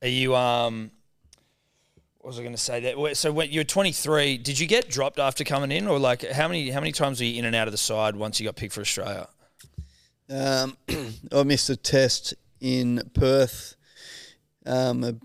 [0.02, 0.92] Are you um?
[2.20, 2.82] What was I going to say?
[2.82, 6.30] That so when you were 23, did you get dropped after coming in, or like
[6.30, 8.46] how many how many times were you in and out of the side once you
[8.46, 9.30] got picked for Australia?
[10.30, 10.78] Um,
[11.32, 13.76] I missed a test in Perth,
[14.66, 15.22] um,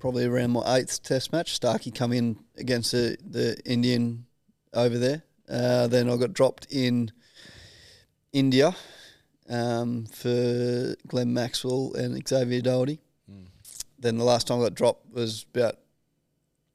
[0.00, 1.54] probably around my eighth test match.
[1.54, 4.26] Starkey come in against the, the Indian
[4.72, 5.22] over there.
[5.48, 7.12] Uh, then I got dropped in
[8.34, 8.76] India
[9.48, 13.00] um, for Glenn Maxwell and Xavier Doherty.
[14.04, 15.78] Then the last time I got dropped was about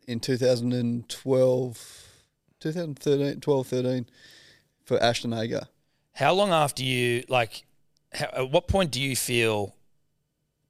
[0.08, 2.08] in 2012,
[2.60, 4.06] 2013, 12, 13
[4.84, 5.68] for Ashton Agar.
[6.14, 7.66] How long after you like?
[8.14, 9.76] How, at what point do you feel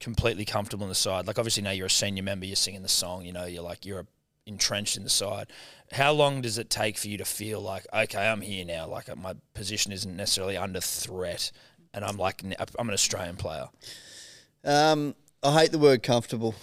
[0.02, 1.28] completely comfortable in the side?
[1.28, 3.86] Like obviously now you're a senior member, you're singing the song, you know, you're like
[3.86, 4.06] you're
[4.46, 5.48] entrenched in the side.
[5.92, 8.88] How long does it take for you to feel like okay, I'm here now?
[8.88, 11.52] Like my position isn't necessarily under threat.
[11.94, 12.44] and I'm like,
[12.78, 13.68] I'm an Australian player.
[14.64, 16.54] Um, I hate the word comfortable.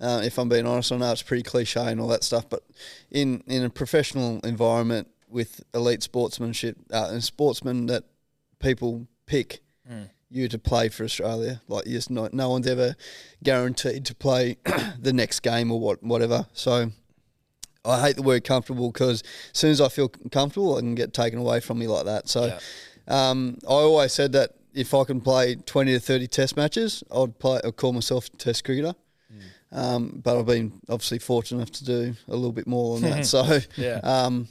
[0.00, 2.64] Uh, if I'm being honest, I know it's pretty cliche and all that stuff, but
[3.10, 8.04] in in a professional environment with elite sportsmanship, uh, and sportsmen that
[8.58, 9.60] people pick
[10.30, 12.96] you to play for Australia, like just not, no one's ever
[13.42, 14.56] guaranteed to play
[14.98, 16.46] the next game or what whatever.
[16.52, 16.90] So.
[17.84, 19.22] I hate the word comfortable because
[19.52, 22.28] as soon as I feel comfortable, I can get taken away from me like that.
[22.28, 22.58] So, Yeah.
[23.30, 27.38] um, I always said that if I can play twenty to thirty Test matches, I'd
[27.38, 27.60] play.
[27.64, 28.94] I'd call myself a Test cricketer.
[29.72, 33.26] Um, but I've been obviously fortunate enough to do a little bit more than that.
[33.26, 33.98] So, Yeah.
[34.04, 34.46] um,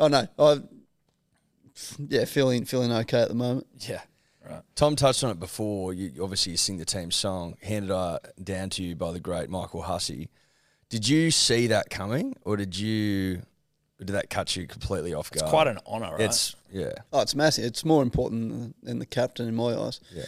[0.00, 0.58] oh no, I
[2.08, 3.66] yeah, feeling feeling okay at the moment.
[3.80, 4.00] Yeah.
[4.48, 4.62] Right.
[4.74, 5.94] Tom touched on it before.
[5.94, 9.48] You obviously you sing the team song, handed uh, down to you by the great
[9.48, 10.28] Michael Hussey.
[10.88, 13.42] Did you see that coming, or did you?
[14.00, 15.42] Or did that catch you completely off guard?
[15.44, 16.20] It's quite an honour, right?
[16.20, 17.64] It's yeah, Oh, it's massive.
[17.64, 20.00] It's more important than the captain in my eyes.
[20.12, 20.24] yeah.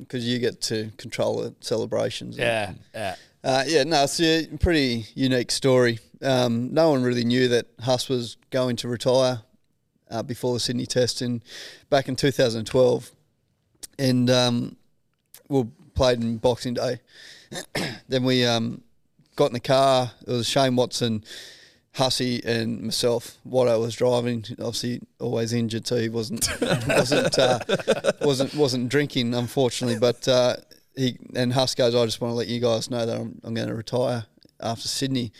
[0.00, 2.38] because you get to control the celebrations.
[2.38, 3.16] yeah, yeah.
[3.44, 5.98] Uh, yeah, no, it's a pretty unique story.
[6.22, 9.42] Um, no one really knew that Huss was going to retire
[10.10, 11.42] uh, before the Sydney Test in
[11.90, 13.12] back in 2012,
[13.98, 14.76] and um,
[15.48, 15.64] we
[15.94, 17.00] played in Boxing Day.
[18.08, 18.82] then we um,
[19.38, 20.10] got in the car.
[20.26, 21.24] It was Shane Watson,
[21.94, 23.38] Hussey, and myself.
[23.48, 24.44] Watto was driving.
[24.58, 26.48] Obviously, always injured, so he wasn't
[26.88, 27.60] wasn't uh,
[28.20, 29.98] wasn't wasn't drinking, unfortunately.
[29.98, 30.56] But uh,
[30.96, 33.54] he and Huss goes, I just want to let you guys know that I'm, I'm
[33.54, 34.26] going to retire
[34.60, 35.32] after Sydney.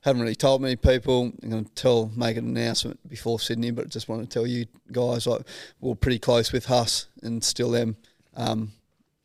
[0.00, 1.32] Haven't really told many people.
[1.42, 4.66] I'm going to tell, make an announcement before Sydney, but just want to tell you
[4.92, 5.42] guys, like
[5.80, 7.96] we're pretty close with Huss and still them.
[8.36, 8.72] Um,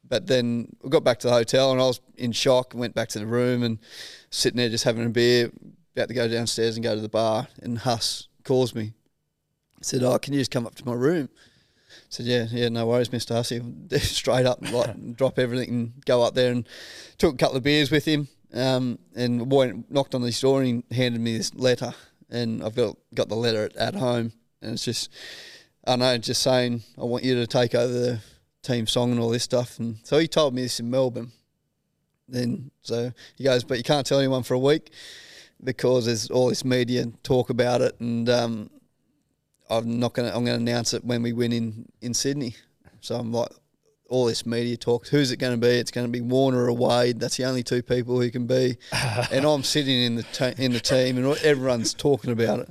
[0.09, 2.73] but then we got back to the hotel and I was in shock.
[2.73, 3.79] And went back to the room and
[4.31, 5.51] sitting there just having a beer,
[5.95, 7.47] about to go downstairs and go to the bar.
[7.61, 8.93] And Huss calls me.
[9.81, 11.29] Said, "Oh, can you just come up to my room?"
[12.09, 13.61] said, "Yeah, yeah, no worries, Mister Hussey."
[13.99, 16.67] Straight up, like drop everything and go up there and
[17.17, 18.27] took a couple of beers with him.
[18.53, 21.93] Um, and the boy knocked on his door and he handed me this letter,
[22.29, 25.09] and I've got got the letter at, at home, and it's just
[25.85, 28.19] I know, just saying I want you to take over the
[28.61, 29.79] team song and all this stuff.
[29.79, 31.31] And so he told me this in Melbourne.
[32.27, 34.91] Then so he goes, but you can't tell anyone for a week
[35.63, 38.69] because there's all this media talk about it, and um,
[39.69, 42.55] I'm not gonna I'm gonna announce it when we win in in Sydney.
[43.01, 43.51] So I'm like.
[44.09, 45.07] All this media talk.
[45.07, 45.73] Who's it going to be?
[45.73, 47.19] It's going to be Warner or Wade.
[47.19, 48.77] That's the only two people who can be.
[49.31, 52.69] and I'm sitting in the in the team, and everyone's talking about it.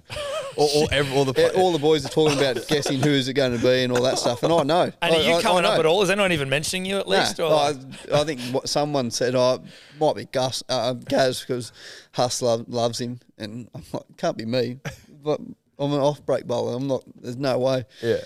[0.57, 3.57] All, all, every, all the all the boys are talking about guessing who's it going
[3.57, 4.43] to be and all that stuff.
[4.43, 4.83] And I know.
[5.01, 6.03] And I, are you I- I coming up at all?
[6.03, 7.39] Is anyone even mentioning you at Nah, least?
[7.39, 7.53] or?
[7.53, 7.75] I,
[8.13, 9.63] I think what someone said, oh,
[10.01, 11.73] might be Gus, uh, Gaz, because
[12.13, 13.21] Huss love, loves him.
[13.39, 14.81] And I'm like, can't be me.
[15.23, 15.41] But
[15.79, 16.75] I'm an off break bowler.
[16.77, 17.85] I'm not, there's no way.
[18.03, 18.17] yeah.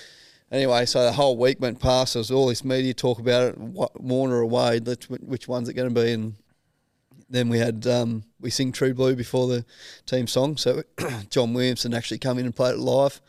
[0.52, 2.12] Anyway, so the whole week went past.
[2.12, 3.58] There was all this media talk about it.
[3.58, 6.12] What, Warner away, which one's it going to be?
[6.12, 6.34] And
[7.30, 9.64] then we had um, we sing True Blue before the
[10.04, 10.58] team song.
[10.58, 10.82] So
[11.30, 13.20] John Williamson actually come in and played it live,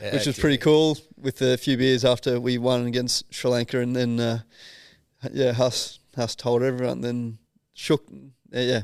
[0.00, 0.98] which was pretty cool.
[1.16, 4.40] With a few beers after we won against Sri Lanka, and then uh,
[5.32, 7.00] yeah, Huss Huss told everyone.
[7.00, 7.38] Then
[7.74, 8.04] shook,
[8.50, 8.82] yeah, yeah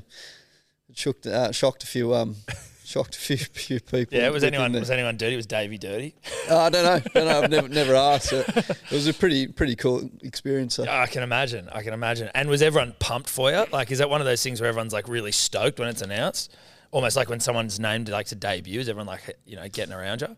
[0.95, 2.37] shook, uh, shocked a few um,
[2.89, 4.19] shocked a few few people.
[4.19, 5.37] yeah, was anyone was anyone dirty?
[5.37, 6.15] Was Davey dirty?
[6.51, 7.11] Oh, I don't know.
[7.13, 7.43] don't know.
[7.43, 8.33] I've never never asked.
[8.33, 10.75] It, it was a pretty pretty cool experience.
[10.75, 10.87] So.
[10.89, 11.69] I can imagine.
[11.71, 12.31] I can imagine.
[12.35, 13.67] And was everyone pumped for you?
[13.71, 16.55] Like, is that one of those things where everyone's like really stoked when it's announced?
[16.91, 20.23] Almost like when someone's named like to debut, is everyone like you know getting around
[20.23, 20.37] you?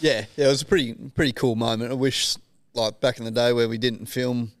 [0.00, 1.90] Yeah, yeah, it was a pretty pretty cool moment.
[1.90, 2.36] I wish,
[2.74, 4.52] like back in the day where we didn't film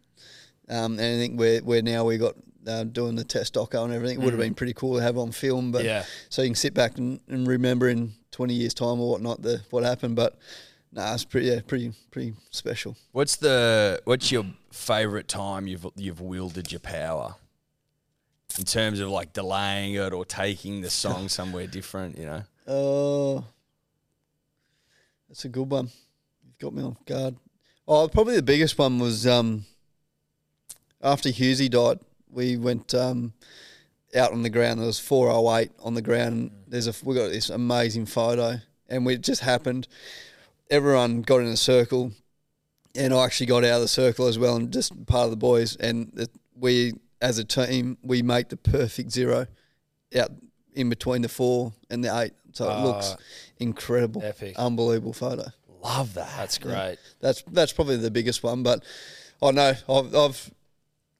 [0.68, 2.34] um, anything, where where now we got
[2.68, 5.16] uh, doing the test doco and everything, it would have been pretty cool to have
[5.18, 5.72] on film.
[5.72, 6.04] But Yeah.
[6.28, 9.62] so you can sit back and, and remember in twenty years' time or whatnot the
[9.70, 10.16] what happened.
[10.16, 10.36] But
[10.92, 12.96] nah, it's pretty yeah, pretty pretty special.
[13.12, 17.36] What's the what's your favourite time you've you've wielded your power?
[18.58, 22.42] In terms of like delaying it or taking the song somewhere different, you know.
[22.66, 23.44] Oh,
[25.28, 25.90] that's a good one.
[26.44, 27.36] You've got me off guard.
[27.86, 29.64] Oh, probably the biggest one was um,
[31.02, 32.00] after Hughesy died.
[32.30, 33.32] We went um,
[34.16, 34.80] out on the ground.
[34.80, 36.50] There was four oh eight on the ground.
[36.66, 38.58] There's a we got this amazing photo,
[38.88, 39.88] and we it just happened.
[40.70, 42.12] Everyone got in a circle,
[42.94, 45.36] and I actually got out of the circle as well, and just part of the
[45.36, 45.76] boys.
[45.76, 49.46] And it, we, as a team, we make the perfect zero
[50.18, 50.30] out
[50.74, 52.32] in between the four and the eight.
[52.52, 53.22] So it looks Ah,
[53.58, 54.54] incredible, epic.
[54.58, 55.44] unbelievable photo.
[55.82, 56.36] Love that.
[56.36, 56.96] That's great.
[57.20, 58.62] That's that's probably the biggest one.
[58.62, 58.82] But
[59.40, 60.50] I know I've I've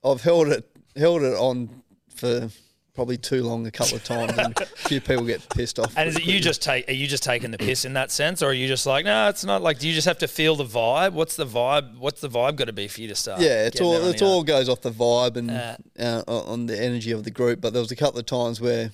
[0.04, 0.68] I've held it
[0.98, 1.82] held it on
[2.14, 2.48] for
[2.94, 5.96] probably too long a couple of times, and a few people get pissed off.
[5.96, 6.88] And is it you just take?
[6.88, 9.28] Are you just taking the piss in that sense, or are you just like, no,
[9.28, 9.78] it's not like?
[9.78, 11.12] Do you just have to feel the vibe?
[11.12, 11.96] What's the vibe?
[11.98, 13.40] What's the vibe got to be for you to start?
[13.40, 15.76] Yeah, it's all it's all goes off the vibe and Uh.
[15.98, 17.60] uh, on the energy of the group.
[17.60, 18.90] But there was a couple of times where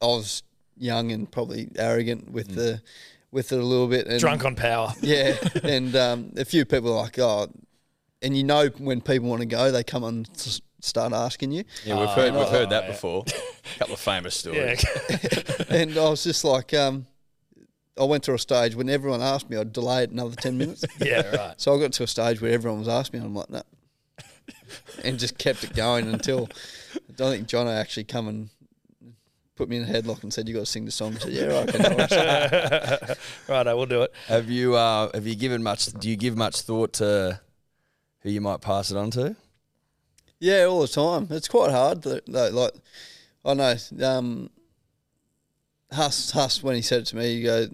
[0.00, 0.42] I was
[0.78, 2.80] young and probably arrogant with the
[3.32, 4.06] with it a little bit.
[4.06, 4.92] And, drunk on power.
[5.02, 7.48] Yeah, and um, a few people like, oh,
[8.22, 11.64] and you know when people want to go, they come and s- start asking you.
[11.84, 12.90] Yeah, we've heard we've heard that yeah.
[12.90, 13.24] before.
[13.26, 15.60] A couple of famous Yeah, stories.
[15.68, 17.06] and I was just like, um,
[17.98, 20.84] I went to a stage when everyone asked me, I'd delay it another ten minutes.
[21.00, 21.60] yeah, right.
[21.60, 23.62] So I got to a stage where everyone was asking me, and I'm like, no,
[25.04, 26.48] and just kept it going until
[26.94, 28.50] I don't think Jono actually come and
[29.56, 31.32] put me in a headlock and said, "You got to sing the song." I said,
[31.32, 33.14] "Yeah, right." Okay, no
[33.54, 34.12] right, I will do it.
[34.28, 35.86] Have you uh, have you given much?
[35.86, 37.40] Do you give much thought to
[38.20, 39.36] who you might pass it on to?
[40.38, 41.28] Yeah, all the time.
[41.30, 42.20] It's quite hard though.
[42.26, 42.72] Like
[43.44, 44.50] I know, um,
[45.92, 47.66] Huss, Huss, when he said it to me, you go,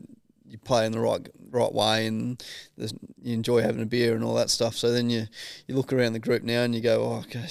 [0.46, 2.42] you play in the right right way, and
[2.76, 4.76] you enjoy having a beer and all that stuff.
[4.76, 5.26] So then you
[5.66, 7.48] you look around the group now and you go, oh, okay,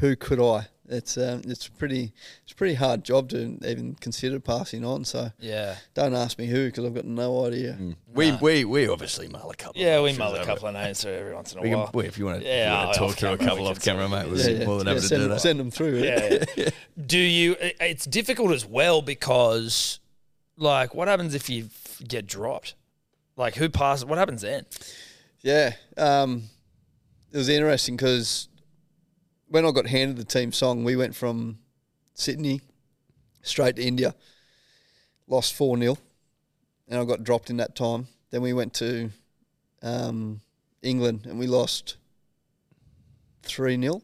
[0.00, 0.68] who could I?
[0.90, 2.12] It's um, it's pretty
[2.44, 5.04] it's a pretty hard job to even consider passing on.
[5.04, 7.76] So Yeah, don't ask me who because I've got no idea.
[8.14, 9.80] We we we obviously mull a couple.
[9.80, 11.68] yeah, of we options mull a couple of names through every once in a We
[11.68, 11.90] can, while.
[11.92, 14.08] we, if you want to, Yeah, yeah, talk off through a couple we off camera,
[14.08, 14.30] mate.
[14.30, 14.64] We're Yeah, yeah.
[14.66, 15.40] more than Yeah, happy to do them, that.
[15.40, 15.98] send them through.
[15.98, 16.70] Yeah, yeah.
[17.06, 17.56] Do you?
[17.60, 20.00] It's difficult as well because,
[20.56, 21.68] like, what happens if you
[22.06, 22.74] get dropped?
[23.36, 24.04] Like, who passes?
[24.06, 24.64] What happens then?
[25.42, 26.44] Yeah, um,
[27.30, 28.48] it was interesting because
[29.48, 31.58] when I got handed the team song, we went from
[32.14, 32.60] Sydney
[33.42, 34.14] straight to India,
[35.26, 35.98] lost 4 0,
[36.88, 38.08] and I got dropped in that time.
[38.30, 39.10] Then we went to
[39.82, 40.40] um,
[40.82, 41.96] England and we lost
[43.42, 44.02] 3 0.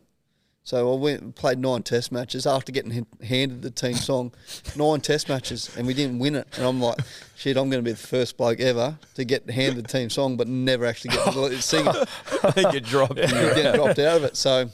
[0.66, 4.32] So I went and played nine test matches after getting handed the team song,
[4.76, 6.48] nine test matches, and we didn't win it.
[6.56, 6.98] And I'm like,
[7.36, 10.38] shit, I'm going to be the first bloke ever to get handed the team song,
[10.38, 11.96] but never actually get to sing it.
[12.42, 13.18] I think you dropped.
[13.18, 14.38] You get dropped out of it.
[14.38, 14.70] So,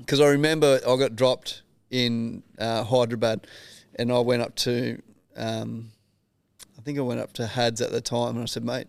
[0.00, 3.46] because I remember I got dropped in uh, Hyderabad,
[3.96, 5.00] and I went up to,
[5.36, 5.90] um,
[6.78, 8.86] I think I went up to Hads at the time, and I said, mate,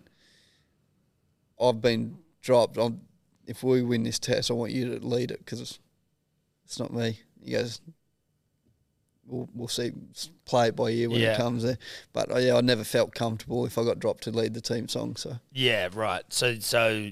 [1.59, 2.77] I've been dropped.
[2.77, 3.01] I'm,
[3.47, 5.79] if we win this test, I want you to lead it because it's,
[6.65, 7.19] it's not me.
[7.43, 7.81] He goes,
[9.25, 9.91] we'll, we'll see,
[10.45, 11.33] play it by ear when Yeah.
[11.33, 11.77] it comes there.
[12.13, 14.87] But uh, yeah, I never felt comfortable if I got dropped to lead the team
[14.87, 15.15] song.
[15.15, 16.23] So Yeah, right.
[16.29, 17.11] So, so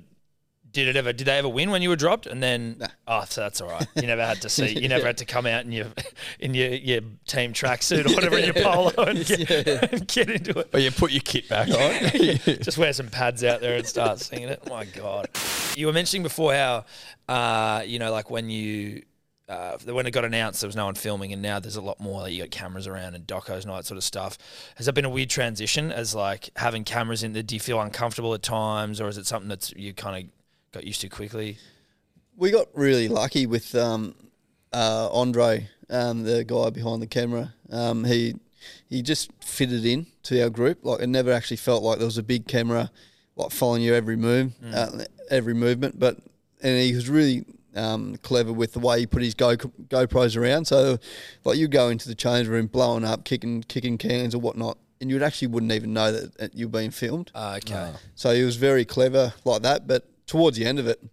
[0.72, 1.12] did it ever?
[1.14, 2.26] Did they ever win when you were dropped?
[2.28, 2.88] And then, Nah.
[3.08, 3.88] oh, so that's all right.
[3.96, 4.80] You never had to see.
[4.80, 5.88] You never had to come out in your
[6.40, 10.60] in your your team tracksuit or whatever in your polo and get, and get into
[10.60, 10.70] it.
[10.72, 12.12] But you put your kit back on.
[12.62, 14.68] Just wear some pads out there and start singing it.
[14.70, 15.28] my God.
[15.76, 16.86] You were mentioning before how,
[17.28, 19.04] uh, you know, like when you,
[19.48, 22.00] uh, when it got announced, there was no one filming, and now there's a lot
[22.00, 22.22] more.
[22.22, 24.38] Like you got cameras around and docos and all that sort of stuff.
[24.76, 27.42] Has that been a weird transition as like having cameras in there?
[27.44, 30.32] Do you feel uncomfortable at times, or is it something that's you kind of
[30.72, 31.58] got used to quickly?
[32.40, 34.16] we got really lucky with um,
[34.74, 37.54] uh, Andre, um, the guy behind the camera.
[37.70, 38.36] Um, he
[38.88, 40.80] he just fitted in to our group.
[40.84, 42.90] Like it never actually felt like there was a big camera
[43.36, 46.00] like following you every move, uh, every movement.
[46.00, 46.18] But
[46.62, 47.46] and he was really
[47.76, 50.66] um, clever with the way he put his Go GoPros around.
[50.66, 50.98] So
[51.44, 54.78] like you go into the change room, blowing up, kicking kicking cans or whatnot.
[55.02, 57.32] And you actually wouldn't even know that that you're being filmed.
[57.36, 57.92] Uh, okay.
[58.16, 59.88] So he was very clever like that.
[59.88, 61.04] But towards the end of it,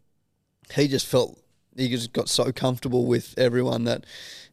[0.74, 1.40] he just felt
[1.74, 4.04] he just got so comfortable with everyone that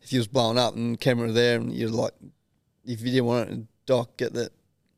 [0.01, 2.13] if he was blowing up and camera there and you're like,
[2.85, 4.51] if you didn't want it doc, get that,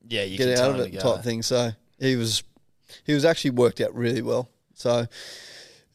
[0.08, 1.42] Yeah, you get out of it type thing.
[1.42, 2.44] So he was,
[3.06, 4.50] he was actually worked out really well.
[4.76, 5.08] So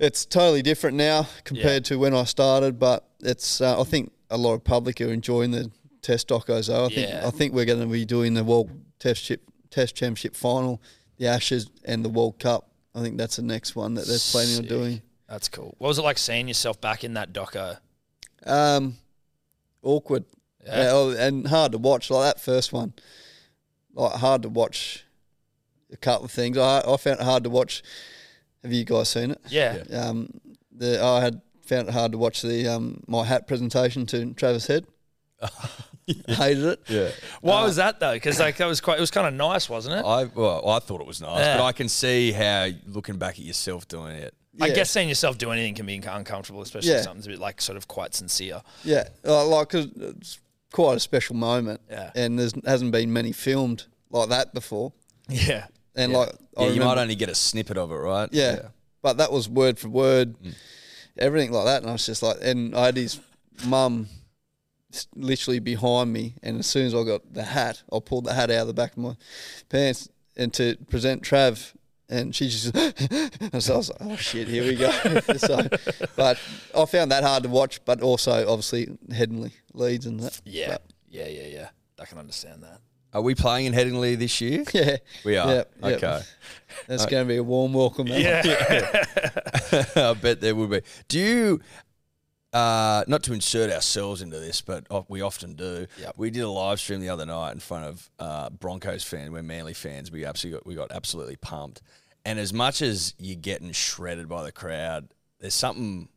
[0.00, 4.36] it's totally different now compared to when I started, but it's uh, I think a
[4.36, 5.70] lot of public are enjoying the
[6.02, 6.66] test docos.
[6.68, 9.94] Though I think I think we're going to be doing the World Test Chip Test
[9.94, 10.80] Championship final,
[11.18, 12.66] the Ashes, and the World Cup.
[12.94, 15.02] I think that's the next one that they're planning on doing.
[15.28, 15.74] That's cool.
[15.78, 17.78] What was it like seeing yourself back in that doco?
[18.44, 18.96] Um,
[19.82, 20.24] awkward,
[20.66, 20.82] Yeah.
[20.82, 22.10] yeah, oh, and hard to watch.
[22.10, 22.94] Like that first one,
[23.94, 25.04] like hard to watch.
[25.92, 27.82] A couple of things I I found it hard to watch.
[28.62, 29.40] Have you guys seen it?
[29.48, 29.78] Yeah.
[29.92, 30.30] Um,
[30.72, 34.66] the I had found it hard to watch the um my hat presentation to Travis
[34.66, 34.86] Head.
[36.28, 36.80] Hated it.
[36.88, 37.08] yeah.
[37.40, 38.12] Why uh, was that though?
[38.14, 38.98] Because like that was quite.
[38.98, 40.04] It was kind of nice, wasn't it?
[40.04, 41.58] I well, I thought it was nice, Yeah.
[41.58, 44.34] but I can see how looking back at yourself doing it.
[44.60, 44.74] I Yeah.
[44.74, 46.98] guess seeing yourself do anything can be uncomfortable, especially Yeah.
[46.98, 48.62] if something's a bit like sort of quite sincere.
[48.84, 50.38] Yeah, uh, like 'cause it's
[50.72, 51.80] quite a special moment.
[51.90, 52.10] Yeah.
[52.14, 54.92] and there's hasn't been many filmed like that before.
[55.28, 55.66] Yeah.
[55.94, 58.28] And like I Yeah, you might remember- only get a snippet of it, right?
[58.32, 58.68] Yeah.
[59.02, 60.54] But that was word for word, mm.
[61.16, 61.82] everything like that.
[61.82, 63.18] And I was just like, and I had his
[63.64, 64.19] mum s-
[65.14, 68.50] literally behind me, and as soon as I got the hat, I pulled the hat
[68.50, 69.16] out of the back of my
[69.68, 71.72] pants and to present Trav.
[72.08, 72.74] And she just,
[73.54, 74.90] and so I was like, oh shit, here we go.
[75.36, 75.68] so,
[76.16, 76.40] but
[76.76, 80.40] I found that hard to watch, but also obviously Headingley Leeds and that.
[80.44, 81.68] Yeah, But, yeah, yeah, yeah.
[82.00, 82.80] I can understand that.
[83.12, 84.64] Are we playing in Headingley this year?
[84.74, 84.96] yeah.
[85.24, 85.52] We are.
[85.52, 85.92] Yep, yep.
[85.96, 86.20] Okay.
[86.86, 88.06] That's uh, going to be a warm welcome.
[88.08, 90.04] that one.
[90.04, 90.82] I bet there will be.
[91.08, 91.60] Do you,
[92.52, 95.86] uh, not to insert ourselves into this, but we often do.
[96.00, 96.14] Yep.
[96.16, 99.30] We did a live stream the other night in front of uh, Broncos fans.
[99.30, 100.10] We're Manly fans.
[100.10, 101.82] We absolutely got, we got absolutely pumped.
[102.24, 106.08] And as much as you're getting shredded by the crowd, there's something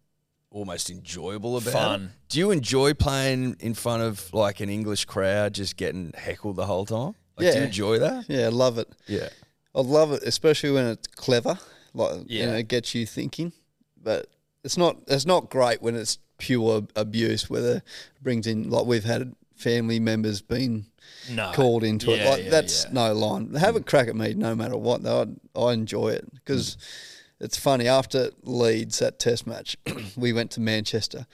[0.51, 1.73] almost enjoyable about it.
[1.73, 2.13] Fun.
[2.29, 6.65] Do you enjoy playing in front of like an English crowd, just getting heckled the
[6.65, 7.15] whole time?
[7.37, 8.25] Like, Do you enjoy that?
[8.27, 8.87] Yeah, I love it.
[9.07, 9.29] Yeah.
[9.73, 11.57] I love it, especially when it's clever,
[11.95, 12.45] like you Yeah.
[12.47, 13.53] know, it gets you thinking.
[13.97, 14.27] But
[14.63, 17.83] it's not it's not great when it's pure abuse, whether it
[18.21, 20.85] brings in like we've had family members being
[21.31, 21.53] No.
[21.53, 22.25] called into it.
[22.25, 22.91] Like yeah, that's yeah.
[22.91, 23.53] no line.
[23.53, 23.85] Have a mm.
[23.85, 25.03] crack at me, no matter what.
[25.03, 25.33] though.
[25.55, 27.45] I, I enjoy it because mm.
[27.45, 27.87] it's funny.
[27.87, 29.77] After Leeds that Test match,
[30.17, 31.27] we went to Manchester,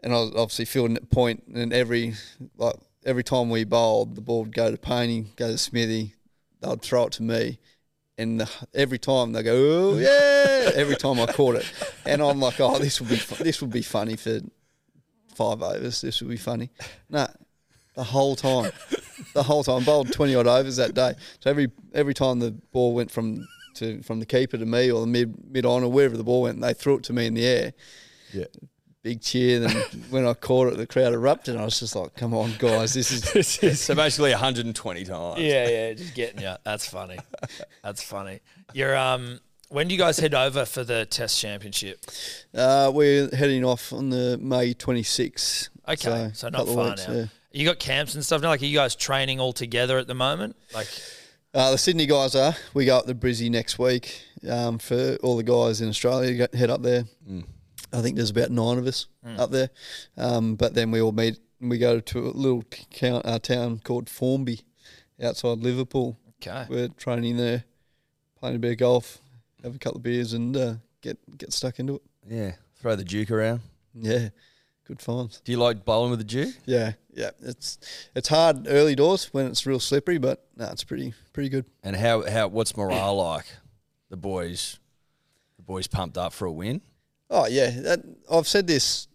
[0.00, 2.12] and I was obviously fielding at point, and every
[2.58, 2.76] like
[3.06, 6.14] every time we bowled, the ball would go to Paine, go to Smithy,
[6.60, 7.58] they'd throw it to me.
[8.18, 10.70] And the, every time they go, oh yeah!
[10.74, 11.70] Every time I caught it,
[12.04, 14.40] and I'm like, oh, this will be fu- this will be funny for
[15.34, 16.00] five overs.
[16.00, 16.70] This will be funny.
[17.10, 17.26] No,
[17.94, 18.72] the whole time,
[19.34, 19.84] the whole time.
[19.84, 21.14] Bowled twenty odd overs that day.
[21.40, 25.02] So every every time the ball went from to from the keeper to me or
[25.02, 27.34] the mid mid on or wherever the ball went, they threw it to me in
[27.34, 27.72] the air.
[28.32, 28.44] Yeah.
[29.06, 29.60] Big cheer.
[29.60, 29.70] Then
[30.10, 31.54] when I caught it, the crowd erupted.
[31.54, 35.04] And I was just like, "Come on, guys, this is this is So basically 120
[35.04, 35.40] times.
[35.40, 36.52] Yeah, yeah, just getting you.
[36.64, 37.16] That's funny.
[37.84, 38.40] That's funny.
[38.74, 39.38] You're um.
[39.68, 42.04] When do you guys head over for the Test Championship?
[42.52, 45.68] Uh, we're heading off on the May 26th.
[45.88, 47.14] Okay, so, not far weeks, now.
[47.14, 47.24] yeah.
[47.52, 48.48] You got camps and stuff now.
[48.48, 50.56] Like, are you guys training all together at the moment?
[50.74, 50.88] Like,
[51.54, 52.54] Uh, the Sydney guys are.
[52.74, 56.46] We go up to Brizzy next week um, for all the guys in Australia.
[56.46, 57.04] Go, head up there.
[57.92, 59.70] I think there's about nine of us up there.
[60.16, 61.38] Um, but then we all meet.
[61.60, 64.60] We go to a little count, uh, town called Formby,
[65.22, 66.18] outside Liverpool.
[66.42, 67.64] okay, We're training there,
[68.38, 69.18] playing a bit of golf,
[69.62, 72.02] have a couple of beers, and uh, get get stuck into it.
[72.28, 72.52] Yeah.
[72.80, 73.60] Throw the Duke around.
[73.94, 74.28] Yeah,
[74.86, 75.30] good fun.
[75.44, 76.54] Do you like bowling with the Duke?
[76.66, 77.30] Yeah, yeah.
[77.40, 77.78] It's
[78.14, 81.64] it's hard early doors when it's real slippery, but no, it's pretty pretty good.
[81.82, 83.46] And how how what's morale like?
[84.10, 84.78] The boys,
[85.56, 86.82] the boys pumped up for a win.
[87.30, 88.00] Oh yeah, that,
[88.30, 89.08] I've said this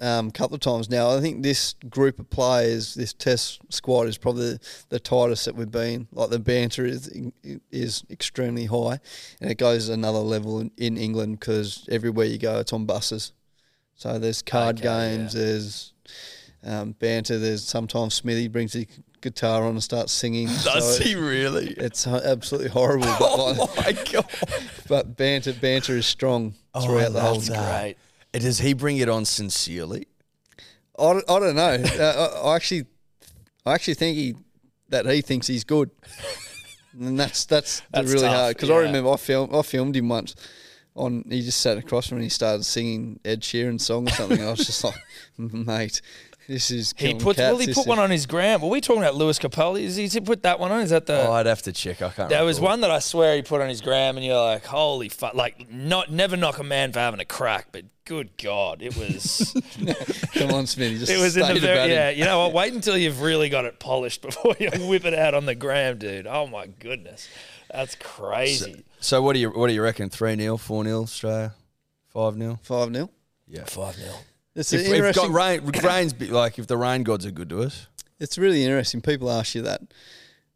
[0.00, 1.10] um, a couple of times now.
[1.10, 5.54] I think this group of players, this Test squad, is probably the, the tightest that
[5.56, 6.08] we've been.
[6.12, 7.10] Like the banter is
[7.70, 9.00] is extremely high,
[9.40, 13.32] and it goes another level in, in England because everywhere you go, it's on buses.
[13.94, 15.40] So there's card Okay, games, yeah.
[15.40, 15.92] there's
[16.64, 17.38] um, banter.
[17.38, 18.86] There's sometimes Smithy brings his
[19.20, 20.46] guitar on and starts singing.
[20.46, 21.74] Does so he really?
[21.76, 23.08] It's absolutely horrible.
[23.20, 24.26] Oh like, my god!
[24.88, 26.54] but banter banter is strong
[26.84, 27.38] throughout the whole.
[27.40, 27.82] that.
[28.32, 28.40] great.
[28.42, 30.06] Does he bring it on sincerely?
[30.98, 31.84] I, don't- I don't know.
[32.00, 32.84] Uh, I, I actually,
[33.64, 34.34] I actually think he
[34.90, 35.90] that he thinks he's good,
[36.98, 38.78] and that's that's, That's really tough, hard because I yeah.
[38.86, 40.34] remember I filmed I filmed him once.
[40.94, 44.12] On he just sat across from me and he started singing Ed Sheeran song or
[44.12, 44.42] something.
[44.42, 44.96] I was just like,
[45.38, 46.00] mate,
[46.48, 47.36] this is he killing put.
[47.36, 48.60] cats, Will he this put one on his gram?
[48.62, 49.82] Were we talking about Lewis Capaldi?
[49.82, 50.80] Is he, is he put that one on?
[50.80, 51.28] Is that the?
[51.28, 52.02] oh, I'd have to check.
[52.02, 52.28] I can't.
[52.30, 55.08] There was one that I swear he put on his gram, and you're like, "Holy
[55.08, 58.96] fuck!" Like, not never knock a man for having a crack, but good god, it
[58.96, 59.54] was
[60.32, 61.92] Come on, Smithy, just it was in the the very batting.
[61.94, 62.08] yeah.
[62.08, 62.52] You know what?
[62.54, 65.98] Wait until you've really got it polished before you whip it out on the gram,
[65.98, 66.26] dude.
[66.26, 67.28] Oh my goodness,
[67.70, 68.84] that's crazy.
[69.00, 70.08] So what do you what do you reckon?
[70.08, 71.54] Three 0 four 0 Australia,
[72.08, 73.10] five 0 Five 0
[73.46, 73.64] Yeah.
[73.64, 74.12] Five 0
[74.58, 75.32] It's If, if got interesting.
[75.32, 77.86] rain, rain's be- like if the rain gods are good to us.
[78.18, 79.00] It's really interesting.
[79.00, 79.80] People ask you that,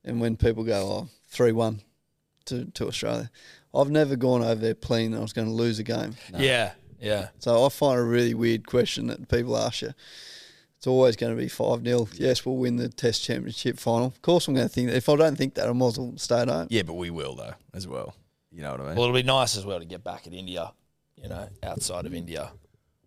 [0.05, 1.83] and when people go, "Oh, three one
[2.47, 3.31] to to Australia,"
[3.73, 5.17] I've never gone over there playing.
[5.17, 6.17] I was going to lose a game.
[6.37, 7.29] Yeah, yeah.
[7.39, 9.95] So I find a really weird question that people ask you.
[10.77, 12.09] It's always going to be 5 0.
[12.15, 14.07] Yes, we'll win the Test Championship final.
[14.07, 14.97] Of course, I'm going to think that.
[14.97, 16.67] If I don't think that, I might as well stay at home.
[16.71, 18.17] Yeah, but we will though as well.
[18.51, 18.95] You know what I mean?
[18.97, 20.73] Well, it'll be nice as well to get back at India.
[21.15, 22.51] You know, outside of India.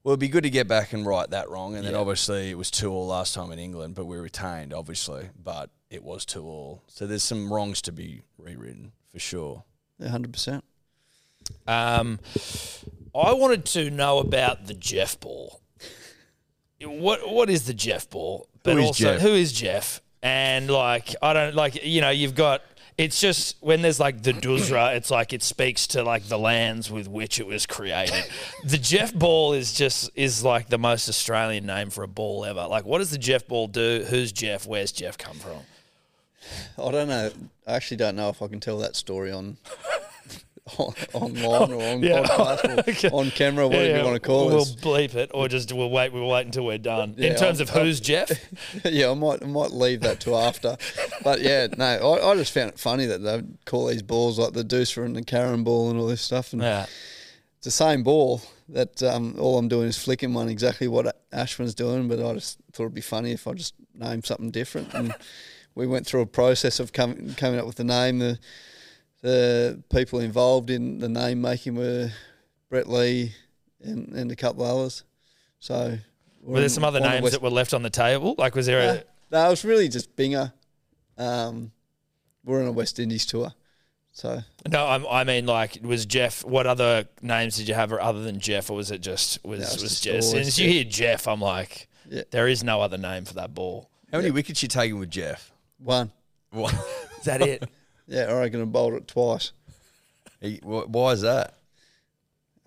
[0.05, 1.75] Well, it'd be good to get back and right that wrong.
[1.75, 1.99] And then Yeah.
[1.99, 6.03] obviously it was two all last time in England, but we retained obviously, but it
[6.03, 6.83] was two all.
[6.87, 9.63] So there's some wrongs to be rewritten for sure.
[9.97, 10.61] Yeah, 100%.
[11.65, 12.19] Um,
[13.15, 15.61] I wanted to know about the Jeff ball.
[16.83, 18.47] What what is the Jeff ball?
[18.61, 19.21] But Who is also, Jeff?
[19.21, 20.01] who is Jeff?
[20.21, 21.83] And like, I don't like.
[21.83, 22.61] You know, you've got
[22.97, 26.89] It's just when there's like the doosra, it's like it speaks to like the lands
[26.89, 28.23] with which it was created.
[28.63, 32.67] the Jeff Ball is just is like the most Australian name for a ball ever.
[32.67, 34.05] Like, what does the Jeff Ball do?
[34.09, 34.65] Who's Jeff?
[34.65, 35.59] Where's Jeff come from?
[36.77, 37.31] I don't know.
[37.67, 39.57] I actually don't know if I can tell that story on.
[40.79, 42.23] on online or on Yeah.
[42.23, 43.09] podcast or Okay.
[43.09, 44.53] on camera, whatever you want to call it.
[44.53, 44.77] we'll it.
[44.81, 46.11] bleep it, or just we'll wait.
[46.11, 47.13] We'll wait until we're done.
[47.17, 48.31] In terms I'm- of who's Jeff,
[48.83, 50.75] yeah, I might I might leave that to after.
[51.23, 54.53] But yeah, no, I, I just found it funny that they call these balls like
[54.53, 56.51] the doosra and the carrom ball and all this stuff.
[56.51, 56.83] And yeah,
[57.57, 61.75] it's the same ball that um, all I'm doing is flicking one exactly what Ashwin's
[61.75, 64.95] doing, but I just thought it'd be funny if I just named something different.
[64.95, 65.13] And
[65.75, 68.17] we went through a process of coming coming up with the name.
[68.17, 68.39] The
[69.25, 72.11] the people involved in the name making were
[72.69, 73.33] Brett Lee
[73.83, 75.03] and, and a couple of others.
[75.59, 75.97] So
[76.43, 78.35] were there some other names that were left on the table?
[78.37, 79.01] Like, was there a no,
[79.31, 80.53] no, it was really just Binga.
[81.17, 81.71] Um,
[82.43, 83.51] we're on a West Indies tour,
[84.11, 86.45] so No, I'm, I mean, like, was Jeff?
[86.45, 89.65] What other names did you have other than Jeff, or was it just was No,
[89.65, 90.15] it's was just Jeff?
[90.17, 92.23] As soon as you hear Jeff, I'm like, Yeah.
[92.29, 93.89] there is no other name for that ball.
[94.11, 95.51] How many wickets you taking with Jeff?
[95.79, 96.11] one.
[96.51, 96.75] One.
[97.17, 97.67] is that it?
[98.07, 99.51] Yeah, I reckon I bowled it twice.
[100.41, 101.55] He- wh- Why is that?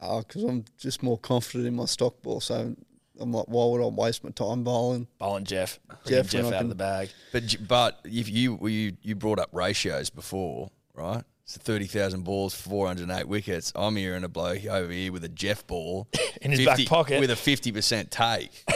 [0.01, 2.41] Oh, because I'm just more confident in my stock ball.
[2.41, 2.75] So
[3.21, 5.09] I'm like, why would I waste my time bowling?
[5.19, 7.09] Bowling Jeff, Bringing Jeff, Jeff when I out of the bag.
[7.33, 11.25] But j- but if you you you brought up ratios before, right?
[11.45, 13.73] So thirty thousand balls, four hundred eight wickets.
[13.75, 16.07] I'm hearing a bloke over here with a Jeff ball
[16.43, 17.19] In his back pocket.
[17.21, 18.65] with a fifty percent take.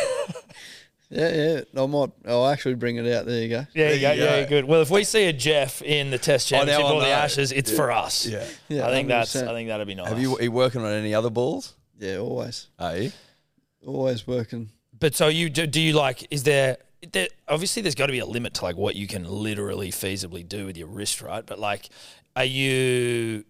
[1.13, 1.83] Yeah, yeah.
[1.83, 2.11] I might.
[2.27, 3.27] I'll actually bring it out.
[3.27, 3.67] There you go.
[3.75, 4.65] Yeah, There you go, you yeah, good.
[4.65, 7.09] Well, if we see a Jeff in the Test Oh, now Championship I or the.
[7.09, 8.27] Ashes, it's for us.
[8.27, 8.47] Yeah.
[8.69, 9.35] Yeah, I think that's.
[9.35, 9.47] 100%.
[9.47, 10.09] I think that'd be nice.
[10.09, 11.75] Have you are you working on any other balls?
[11.99, 13.13] Yeah, always, Are you?
[13.87, 14.71] always working.
[14.99, 16.27] But so you do, do you like?
[16.31, 16.79] Is there,
[17.13, 17.29] there?
[17.47, 20.65] Obviously, there's got to be a limit to like what you can literally feasibly do
[20.67, 21.45] with your wrist, right?
[21.45, 21.91] But like,
[22.35, 23.45] are you?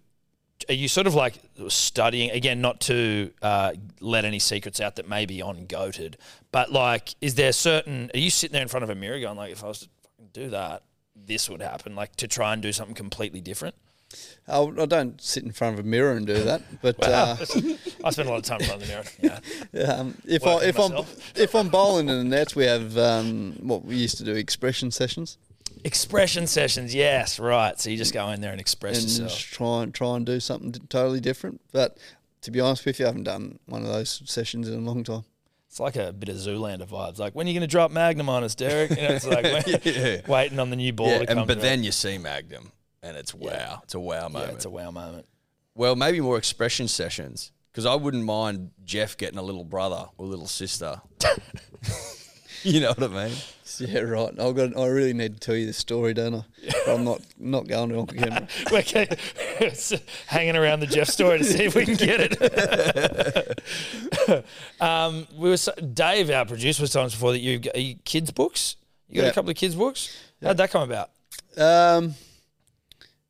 [0.69, 1.35] Are you sort of like
[1.69, 2.61] studying again?
[2.61, 6.15] Not to uh, let any secrets out that may be on GOATD,
[6.51, 8.11] but like, is there certain?
[8.15, 9.89] Are you sitting there in front of a mirror going like, if I was to
[10.03, 10.83] fucking do that,
[11.15, 11.95] this would happen?
[11.95, 13.75] Like to try and do something completely different?
[14.49, 17.37] I, I don't sit in front of a mirror and do that, but uh,
[18.05, 19.41] I spend a lot of time in front of the mirror.
[19.73, 19.93] Yeah.
[19.93, 21.05] um, if I if I'm
[21.35, 24.91] if I'm bowling in the nets, we have um, what we used to do expression
[24.91, 25.39] sessions
[25.85, 27.79] Expression sessions, yes, right.
[27.81, 29.31] So you just go in there and express and yourself.
[29.31, 31.61] just try and try and do something totally different.
[31.73, 31.99] But
[32.43, 35.03] to be honest with you, I haven't done one of those sessions in a long
[35.05, 35.25] time.
[35.69, 37.19] It's like a bit of Zoolander vibes.
[37.19, 38.91] Like, when are you going to drop Magnum on us, Derek?
[38.91, 40.21] You know, it's like Yeah.
[40.29, 41.39] waiting on the new ball Yeah, to come.
[41.39, 41.63] and, but through.
[41.63, 43.81] then you see Magnum, and it's wow.
[43.83, 44.53] It's a wow yeah, moment.
[44.53, 45.27] it's a wow moment.
[45.75, 50.27] well, maybe more expression sessions because I wouldn't mind Jeff getting a little brother or
[50.27, 51.01] little sister.
[52.65, 53.37] you know what I mean?
[53.79, 54.39] Yeah, right.
[54.39, 54.77] I've got.
[54.77, 56.43] I really need to tell you this story, don't I?
[56.85, 58.47] But I'm not not going to on camera.
[58.71, 58.83] We're.
[60.27, 63.63] Hanging around the Jeff story to see if we can get it.
[64.81, 67.97] um, we were so- Dave, our producer, was telling us before that you got you
[68.05, 68.77] kids books.
[69.09, 69.31] You got Yeah.
[69.31, 70.17] a couple of kids books.
[70.43, 71.11] How'd that come about?
[71.57, 72.15] Um,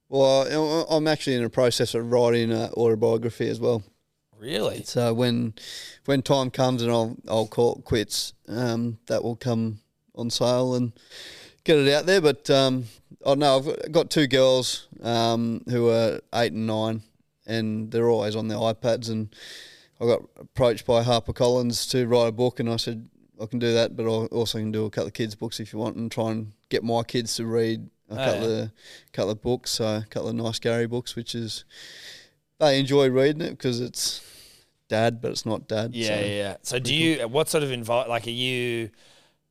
[0.08, 3.82] well, I- I'm actually in the process of writing an autobiography as well.
[4.42, 4.82] Really?
[4.82, 5.54] So when
[6.04, 9.78] when time comes and I'll I'll call it quits, um, that will come
[10.16, 10.92] on sale and
[11.62, 12.20] get it out there.
[12.20, 12.86] But um,
[13.24, 17.02] I know I've got- got two girls um, who are eight and nine,
[17.46, 19.08] and they're always on their iPads.
[19.08, 19.32] And
[20.00, 23.08] I got approached by HarperCollins to write a book, and I said
[23.40, 25.72] I can do that, but I also can do a couple of kids' books if
[25.72, 28.62] you want, and try and get my kids to read a Oh, couple yeah.
[28.62, 28.70] of
[29.12, 31.64] couple of books, so a couple of nice Gary books, which is
[32.58, 34.20] they enjoy reading it because it's
[34.92, 35.94] dad, but it's not dad.
[35.94, 36.14] Yeah, so.
[36.14, 36.56] yeah, yeah.
[36.62, 37.26] So do you?
[37.26, 38.08] What sort of invite?
[38.08, 38.90] Like, are you?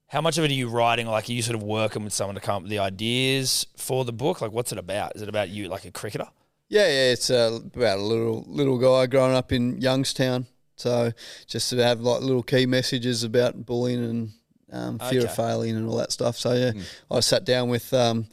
[0.08, 1.08] How much of it are you writing?
[1.08, 4.06] Like, are you sort of working with someone to come up with the ideas for
[4.06, 4.42] the book?
[4.42, 5.16] Like, what's it about?
[5.16, 6.28] Is it about you, like a cricketer?
[6.70, 10.46] Yeah, yeah, it's uh, about a little little guy growing up in Youngstown.
[10.76, 11.12] So
[11.48, 14.32] just to have like little key messages about bullying and
[14.72, 16.38] um, fear of failing and all that stuff.
[16.38, 16.72] So yeah,
[17.10, 18.28] I sat down with um,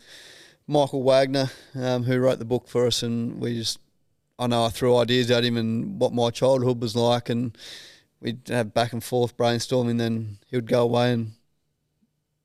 [0.67, 3.79] Michael Wagner, um, who wrote the book for us, and we just
[4.39, 7.57] I know I threw ideas at him and what my childhood was like, and
[8.21, 9.99] we'd have back and forth brainstorming.
[9.99, 11.33] Then he would go away and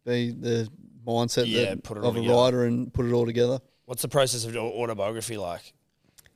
[0.05, 0.69] be the
[1.05, 2.35] mindset Yeah, that- put it of a together.
[2.35, 3.59] writer and put it all together.
[3.85, 5.73] What's the process of au- autobiography like?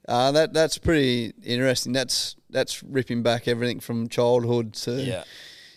[0.07, 1.91] Uh, that that's pretty interesting.
[1.91, 5.23] That's that's ripping back everything from childhood to Yeah,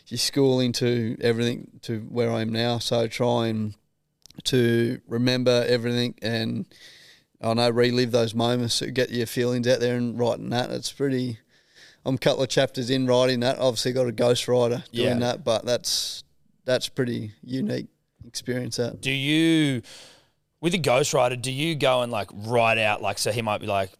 [0.06, 2.78] your schooling to everything to where I am now.
[2.78, 3.74] So trying
[4.44, 6.66] to remember everything and
[7.40, 10.70] I know relive those moments to get your feelings out there and writing that.
[10.70, 11.38] It's pretty.
[12.04, 13.58] I'm a couple of chapters in writing that.
[13.58, 15.18] Obviously got a ghostwriter doing Yeah.
[15.18, 16.24] that, but that's
[16.64, 17.86] that's pretty unique
[18.26, 18.76] experience.
[18.76, 19.82] That Do you
[20.60, 23.66] with a ghostwriter, do you go and like write out like so he might be
[23.66, 23.90] like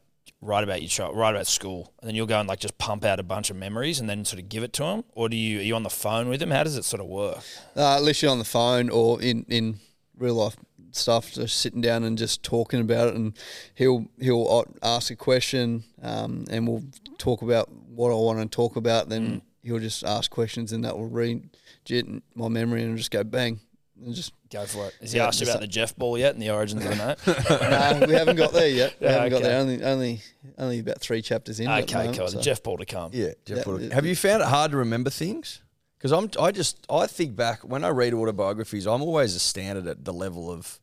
[0.43, 3.05] write about your child, write about school, and then you'll go and like just pump
[3.05, 5.37] out a bunch of memories and then sort of give it to him, or do
[5.37, 6.51] you are you on the phone with him?
[6.51, 7.39] How does it sort of work?
[7.77, 9.81] Uh, unless you're on the phone or in, in
[10.17, 10.57] real life
[10.93, 13.37] stuff, just sitting down and just talking about it, and
[13.75, 16.85] he'll he'll ask a question, um, and we'll
[17.19, 19.09] talk about what I want to talk about.
[19.09, 23.61] Then he'll just ask questions, and that will rejig my memory, and just go bang,
[24.05, 24.33] and just.
[24.53, 24.95] Go for it.
[25.01, 27.19] Has he asked you about the Jeff ball yet and the origins of the note?
[28.01, 28.97] no, we haven't got there yet.
[28.99, 29.61] We Yeah, haven't got there.
[29.61, 30.21] Only only
[30.59, 31.69] only about three chapters in.
[31.69, 32.27] at the okay, moment, cool.
[32.27, 33.13] so- The Jeff ball to come.
[33.15, 33.83] Yeah, Jeff Yeah, Wood.
[33.83, 35.63] it- Have you found it hard to remember things?
[36.01, 40.05] Because I'm, I just, I think back when I read autobiographies, I'm always astounded at
[40.07, 40.81] the level of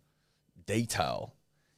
[0.68, 1.34] detail.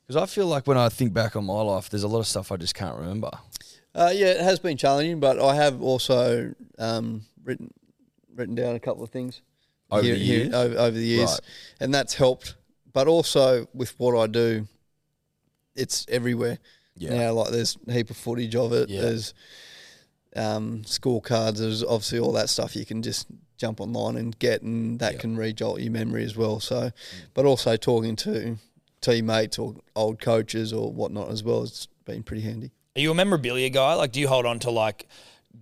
[0.05, 2.27] Because I feel like when I think back on my life, there's a lot of
[2.27, 3.29] stuff I just can't remember.
[3.95, 7.71] Uh, yeah, it has been challenging, but I have also um, written
[8.35, 9.41] written down a couple of things
[9.91, 10.53] Over the years?
[10.53, 11.39] over, over the years, Right.
[11.81, 12.55] and that's helped.
[12.93, 14.67] But also with what I do,
[15.75, 16.57] it's everywhere
[16.97, 17.09] Yeah.
[17.15, 17.33] now.
[17.33, 18.89] Like there's a heap of footage of it.
[18.89, 19.01] Yeah.
[19.01, 19.33] There's
[20.35, 21.57] um, scorecards.
[21.57, 23.27] There's obviously all that stuff you can just
[23.57, 25.19] jump online and get, and that Yeah.
[25.19, 26.59] can rejolt your memory as well.
[26.59, 26.91] So,
[27.33, 28.57] but also talking to
[29.01, 32.71] teammates or old coaches or whatnot as well has been pretty handy.
[32.95, 33.93] Are you a memorabilia guy?
[33.93, 35.07] Like, do you hold on to like,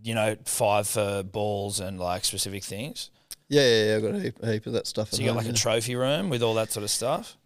[0.03, 3.09] you know, five for balls and like specific things?
[3.49, 3.95] Yeah, yeah, yeah.
[3.95, 5.11] I've got a heap, a heap of that stuff.
[5.11, 7.37] So you got home, like a trophy room with all that sort of stuff.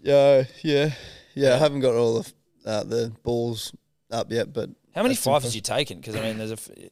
[0.00, 0.92] Yeah, yeah,
[1.34, 1.54] yeah.
[1.54, 2.32] I haven't got all the
[2.64, 3.72] uh, the balls
[4.10, 5.54] up yet, but How many that's five has impressive.
[5.56, 5.98] you taken?
[6.00, 6.90] Because I mean, there's a f- you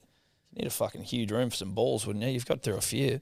[0.56, 2.30] need a fucking huge room for some balls, wouldn't you?
[2.30, 3.20] You've got through a few.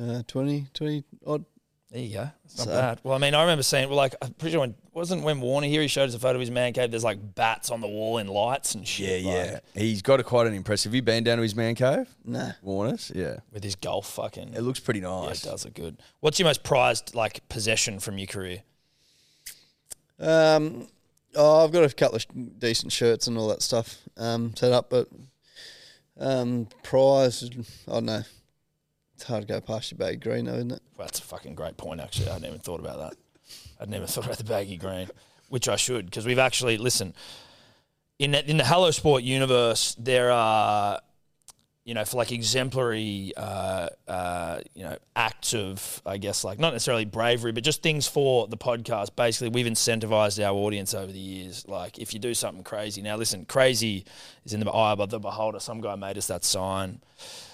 [0.00, 1.44] Uh, 20, 20 odd.
[1.90, 2.30] There you go.
[2.46, 3.00] It's not So- bad.
[3.02, 3.88] Well, I mean, I remember seeing.
[3.88, 5.82] Well, like, I'm pretty sure when wasn't when Warner here.
[5.82, 6.90] He showed us a photo of his man cave.
[6.90, 9.22] There's like bats on the wall in lights and Yeah, shit.
[9.22, 9.52] yeah.
[9.52, 10.90] like, He's got a quite an impressive.
[10.90, 12.52] Have you been down to his man cave, Nah.
[12.62, 13.10] Warner's?
[13.14, 13.40] Yeah.
[13.52, 14.54] with his golf fucking.
[14.54, 15.44] It looks pretty yeah, nice.
[15.44, 15.98] it does look good.
[16.20, 18.62] What's your most prized like possession from your career?
[20.18, 20.88] Um,
[21.34, 24.90] oh, I've got a couple of decent shirts and all that stuff um, set up,
[24.90, 25.08] but
[26.18, 27.48] um, prize,
[27.88, 28.22] I don't know.
[29.14, 30.82] It's hard to go past your baggy green, though, isn't it?
[30.96, 32.28] Well, that's a fucking great point, actually.
[32.28, 33.16] I hadn't even thought about that.
[33.80, 35.08] I'd never thought about the baggy green,
[35.48, 37.14] which I should, because we've actually listen
[38.18, 39.96] in the, in the Hello Sport universe.
[39.98, 41.00] There are,
[41.84, 46.72] you know, for like exemplary, uh, uh, you know, acts of, I guess, like not
[46.72, 49.16] necessarily bravery, but just things for the podcast.
[49.16, 51.66] Basically, we've incentivized our audience over the years.
[51.66, 54.04] Like, if you do something crazy, now listen, crazy
[54.44, 55.58] is in the eye of the beholder.
[55.58, 57.00] Some guy made us that sign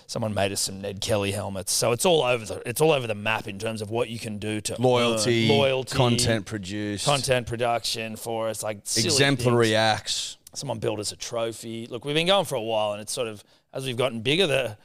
[0.08, 1.70] someone made us some Ned Kelly helmets.
[1.70, 4.18] So it's all over the it's all over the map in terms of what you
[4.18, 9.74] can do to Loyalty, earn loyalty, content produced, content production for us, like exemplary things.
[9.74, 10.38] acts.
[10.54, 11.86] Someone built us a trophy.
[11.86, 13.44] Look, we've been going for a while, and it's sort of
[13.78, 14.76] as we've gotten bigger, the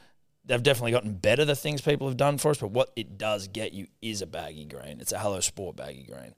[0.46, 1.44] they've definitely gotten better.
[1.44, 4.26] The things people have done for us, but what it does get you is a
[4.26, 5.00] baggy green.
[5.00, 6.34] It's a Hello Sport baggy green,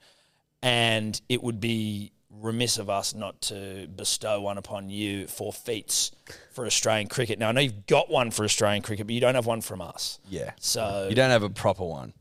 [0.62, 6.10] and it would be remiss of us not to bestow one upon you for feats
[6.52, 7.38] for Australian cricket.
[7.38, 9.80] Now I know you've got one for Australian cricket, but you don't have one from
[9.80, 10.18] us.
[10.28, 10.52] Yeah.
[10.58, 12.12] So You don't have a proper one.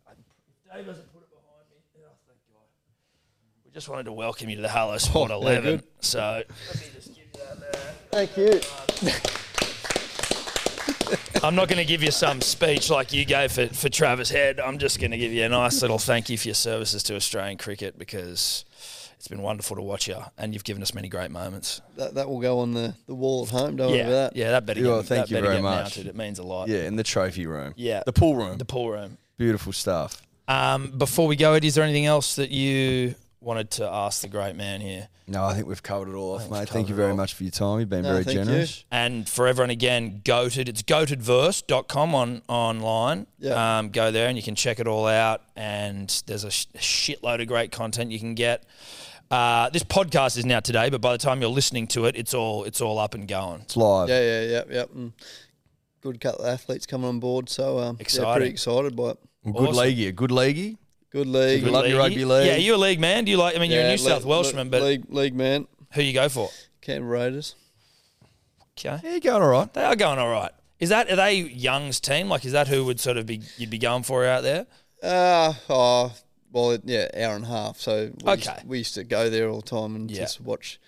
[0.73, 1.77] Dave hasn't put it behind me.
[1.97, 2.67] Oh, thank God.
[3.65, 5.83] We just wanted to welcome you to the Hello oh, Sport Oh, very 11.
[6.01, 8.25] So let me just give you that there.
[8.25, 9.31] Thank you.
[11.43, 14.59] I'm not going to give you some speech like you gave for, for Travis Head.
[14.59, 17.15] I'm just going to give you a nice little thank you for your services to
[17.15, 18.65] Australian cricket because
[19.15, 21.81] it's been wonderful to watch you and you've given us many great moments.
[21.97, 24.35] That, that will go on the, the wall at home, don't worry Yeah, about that.
[24.39, 25.83] yeah, that better Yeah, get, thank that you better very get much.
[25.83, 26.07] mounted.
[26.07, 26.67] It means a lot.
[26.67, 27.73] Yeah, in the trophy room.
[27.75, 28.03] Yeah.
[28.05, 28.57] The pool room.
[28.57, 29.17] The pool room.
[29.37, 30.21] Beautiful stuff.
[30.47, 33.15] Um, before we go, Ed, is there anything else that you
[33.45, 35.07] wanted to ask the great man here?
[35.27, 36.67] No, I think we've covered it all off, mate.
[36.69, 37.79] Thank you very much for your time.
[37.79, 38.43] You've been No, very thank you.
[38.45, 38.83] generous.
[38.91, 40.67] And for everyone again, GOATD.
[40.67, 43.27] It's goatdverse.com on online.
[43.39, 43.77] Yeah.
[43.79, 45.41] Um, go there and you can check it all out.
[45.55, 48.65] And there's a, sh- a shitload of great content you can get.
[49.31, 52.33] Uh, this podcast is now today, but by the time you're listening to it, it's
[52.35, 53.61] all it's all up and going.
[53.61, 54.07] It's live.
[54.09, 54.85] Yeah, yeah, yeah, yeah.
[54.93, 55.13] And
[56.01, 58.33] good couple of athletes coming on board, so um, yeah, Exciting.
[58.35, 59.17] pretty excited by it.
[59.43, 59.75] Good Awesome.
[59.75, 60.07] leaguey.
[60.07, 60.77] A good leaguey.
[61.15, 61.63] Good league.
[61.63, 62.45] Good Love your rugby league.
[62.45, 63.23] Yeah, you're a league man.
[63.23, 63.55] Do you like?
[63.55, 66.27] I mean, you're a Yeah, New South Welshman, but league league man, who you go
[66.27, 66.49] for?
[66.81, 67.55] Canberra Raiders.
[68.77, 69.73] Okay, Yeah, you're going all right.
[69.73, 70.51] they are going all right.
[70.77, 72.27] Is that are they Young's team?
[72.27, 74.67] Like, is that who would sort of be you'd be going for out there?
[75.01, 76.13] Uh, oh,
[76.51, 77.77] well, yeah, hour and a half.
[77.79, 78.51] So we, Okay.
[78.53, 80.23] used, we used to go there all the time and Yeah.
[80.23, 80.81] just watch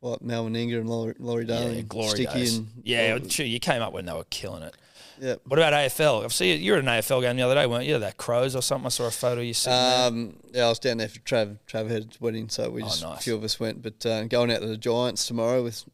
[0.00, 2.56] what Mal Meninga and Laurie, Laurie Daley, yeah, glory Sticky days.
[2.56, 3.44] and yeah, true.
[3.44, 4.74] You came up when they were killing it.
[5.20, 5.34] Yeah.
[5.44, 6.24] What about AFL?
[6.24, 6.64] I've seen you.
[6.64, 7.98] You were at an AFL game the other day, weren't you?
[7.98, 8.86] That Crows or something.
[8.86, 10.06] I saw a photo of you sitting there.
[10.08, 13.02] Um, yeah, I was down there for Trav Trav Head's wedding, so we Oh, just
[13.02, 13.18] nice.
[13.18, 13.82] a few of us went.
[13.82, 15.84] But uh, going out to the Giants tomorrow with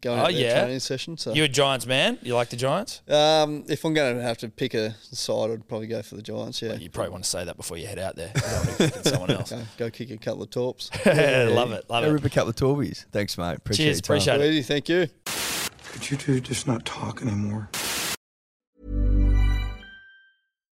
[0.00, 0.60] going Oh, out there yeah?
[0.60, 1.16] training session.
[1.16, 2.18] So You a Giants man?
[2.22, 3.00] You like the Giants?
[3.08, 6.22] um, if I'm going to have to pick a side, I'd probably go for the
[6.22, 6.60] Giants.
[6.60, 8.30] Yeah, You probably want to say that before you head out there.
[8.34, 9.50] You don't want to be picking someone else.
[9.52, 10.90] go, go kick a couple of torps.
[11.06, 12.12] love it, love Go it.
[12.12, 13.06] rip a couple of Torbies.
[13.12, 13.56] Thanks, mate.
[13.56, 14.04] Appreciate it.
[14.04, 14.40] Cheers, your time.
[14.42, 14.66] appreciate it.
[14.66, 15.06] Thank you.
[15.92, 17.70] Could you two just not talk anymore?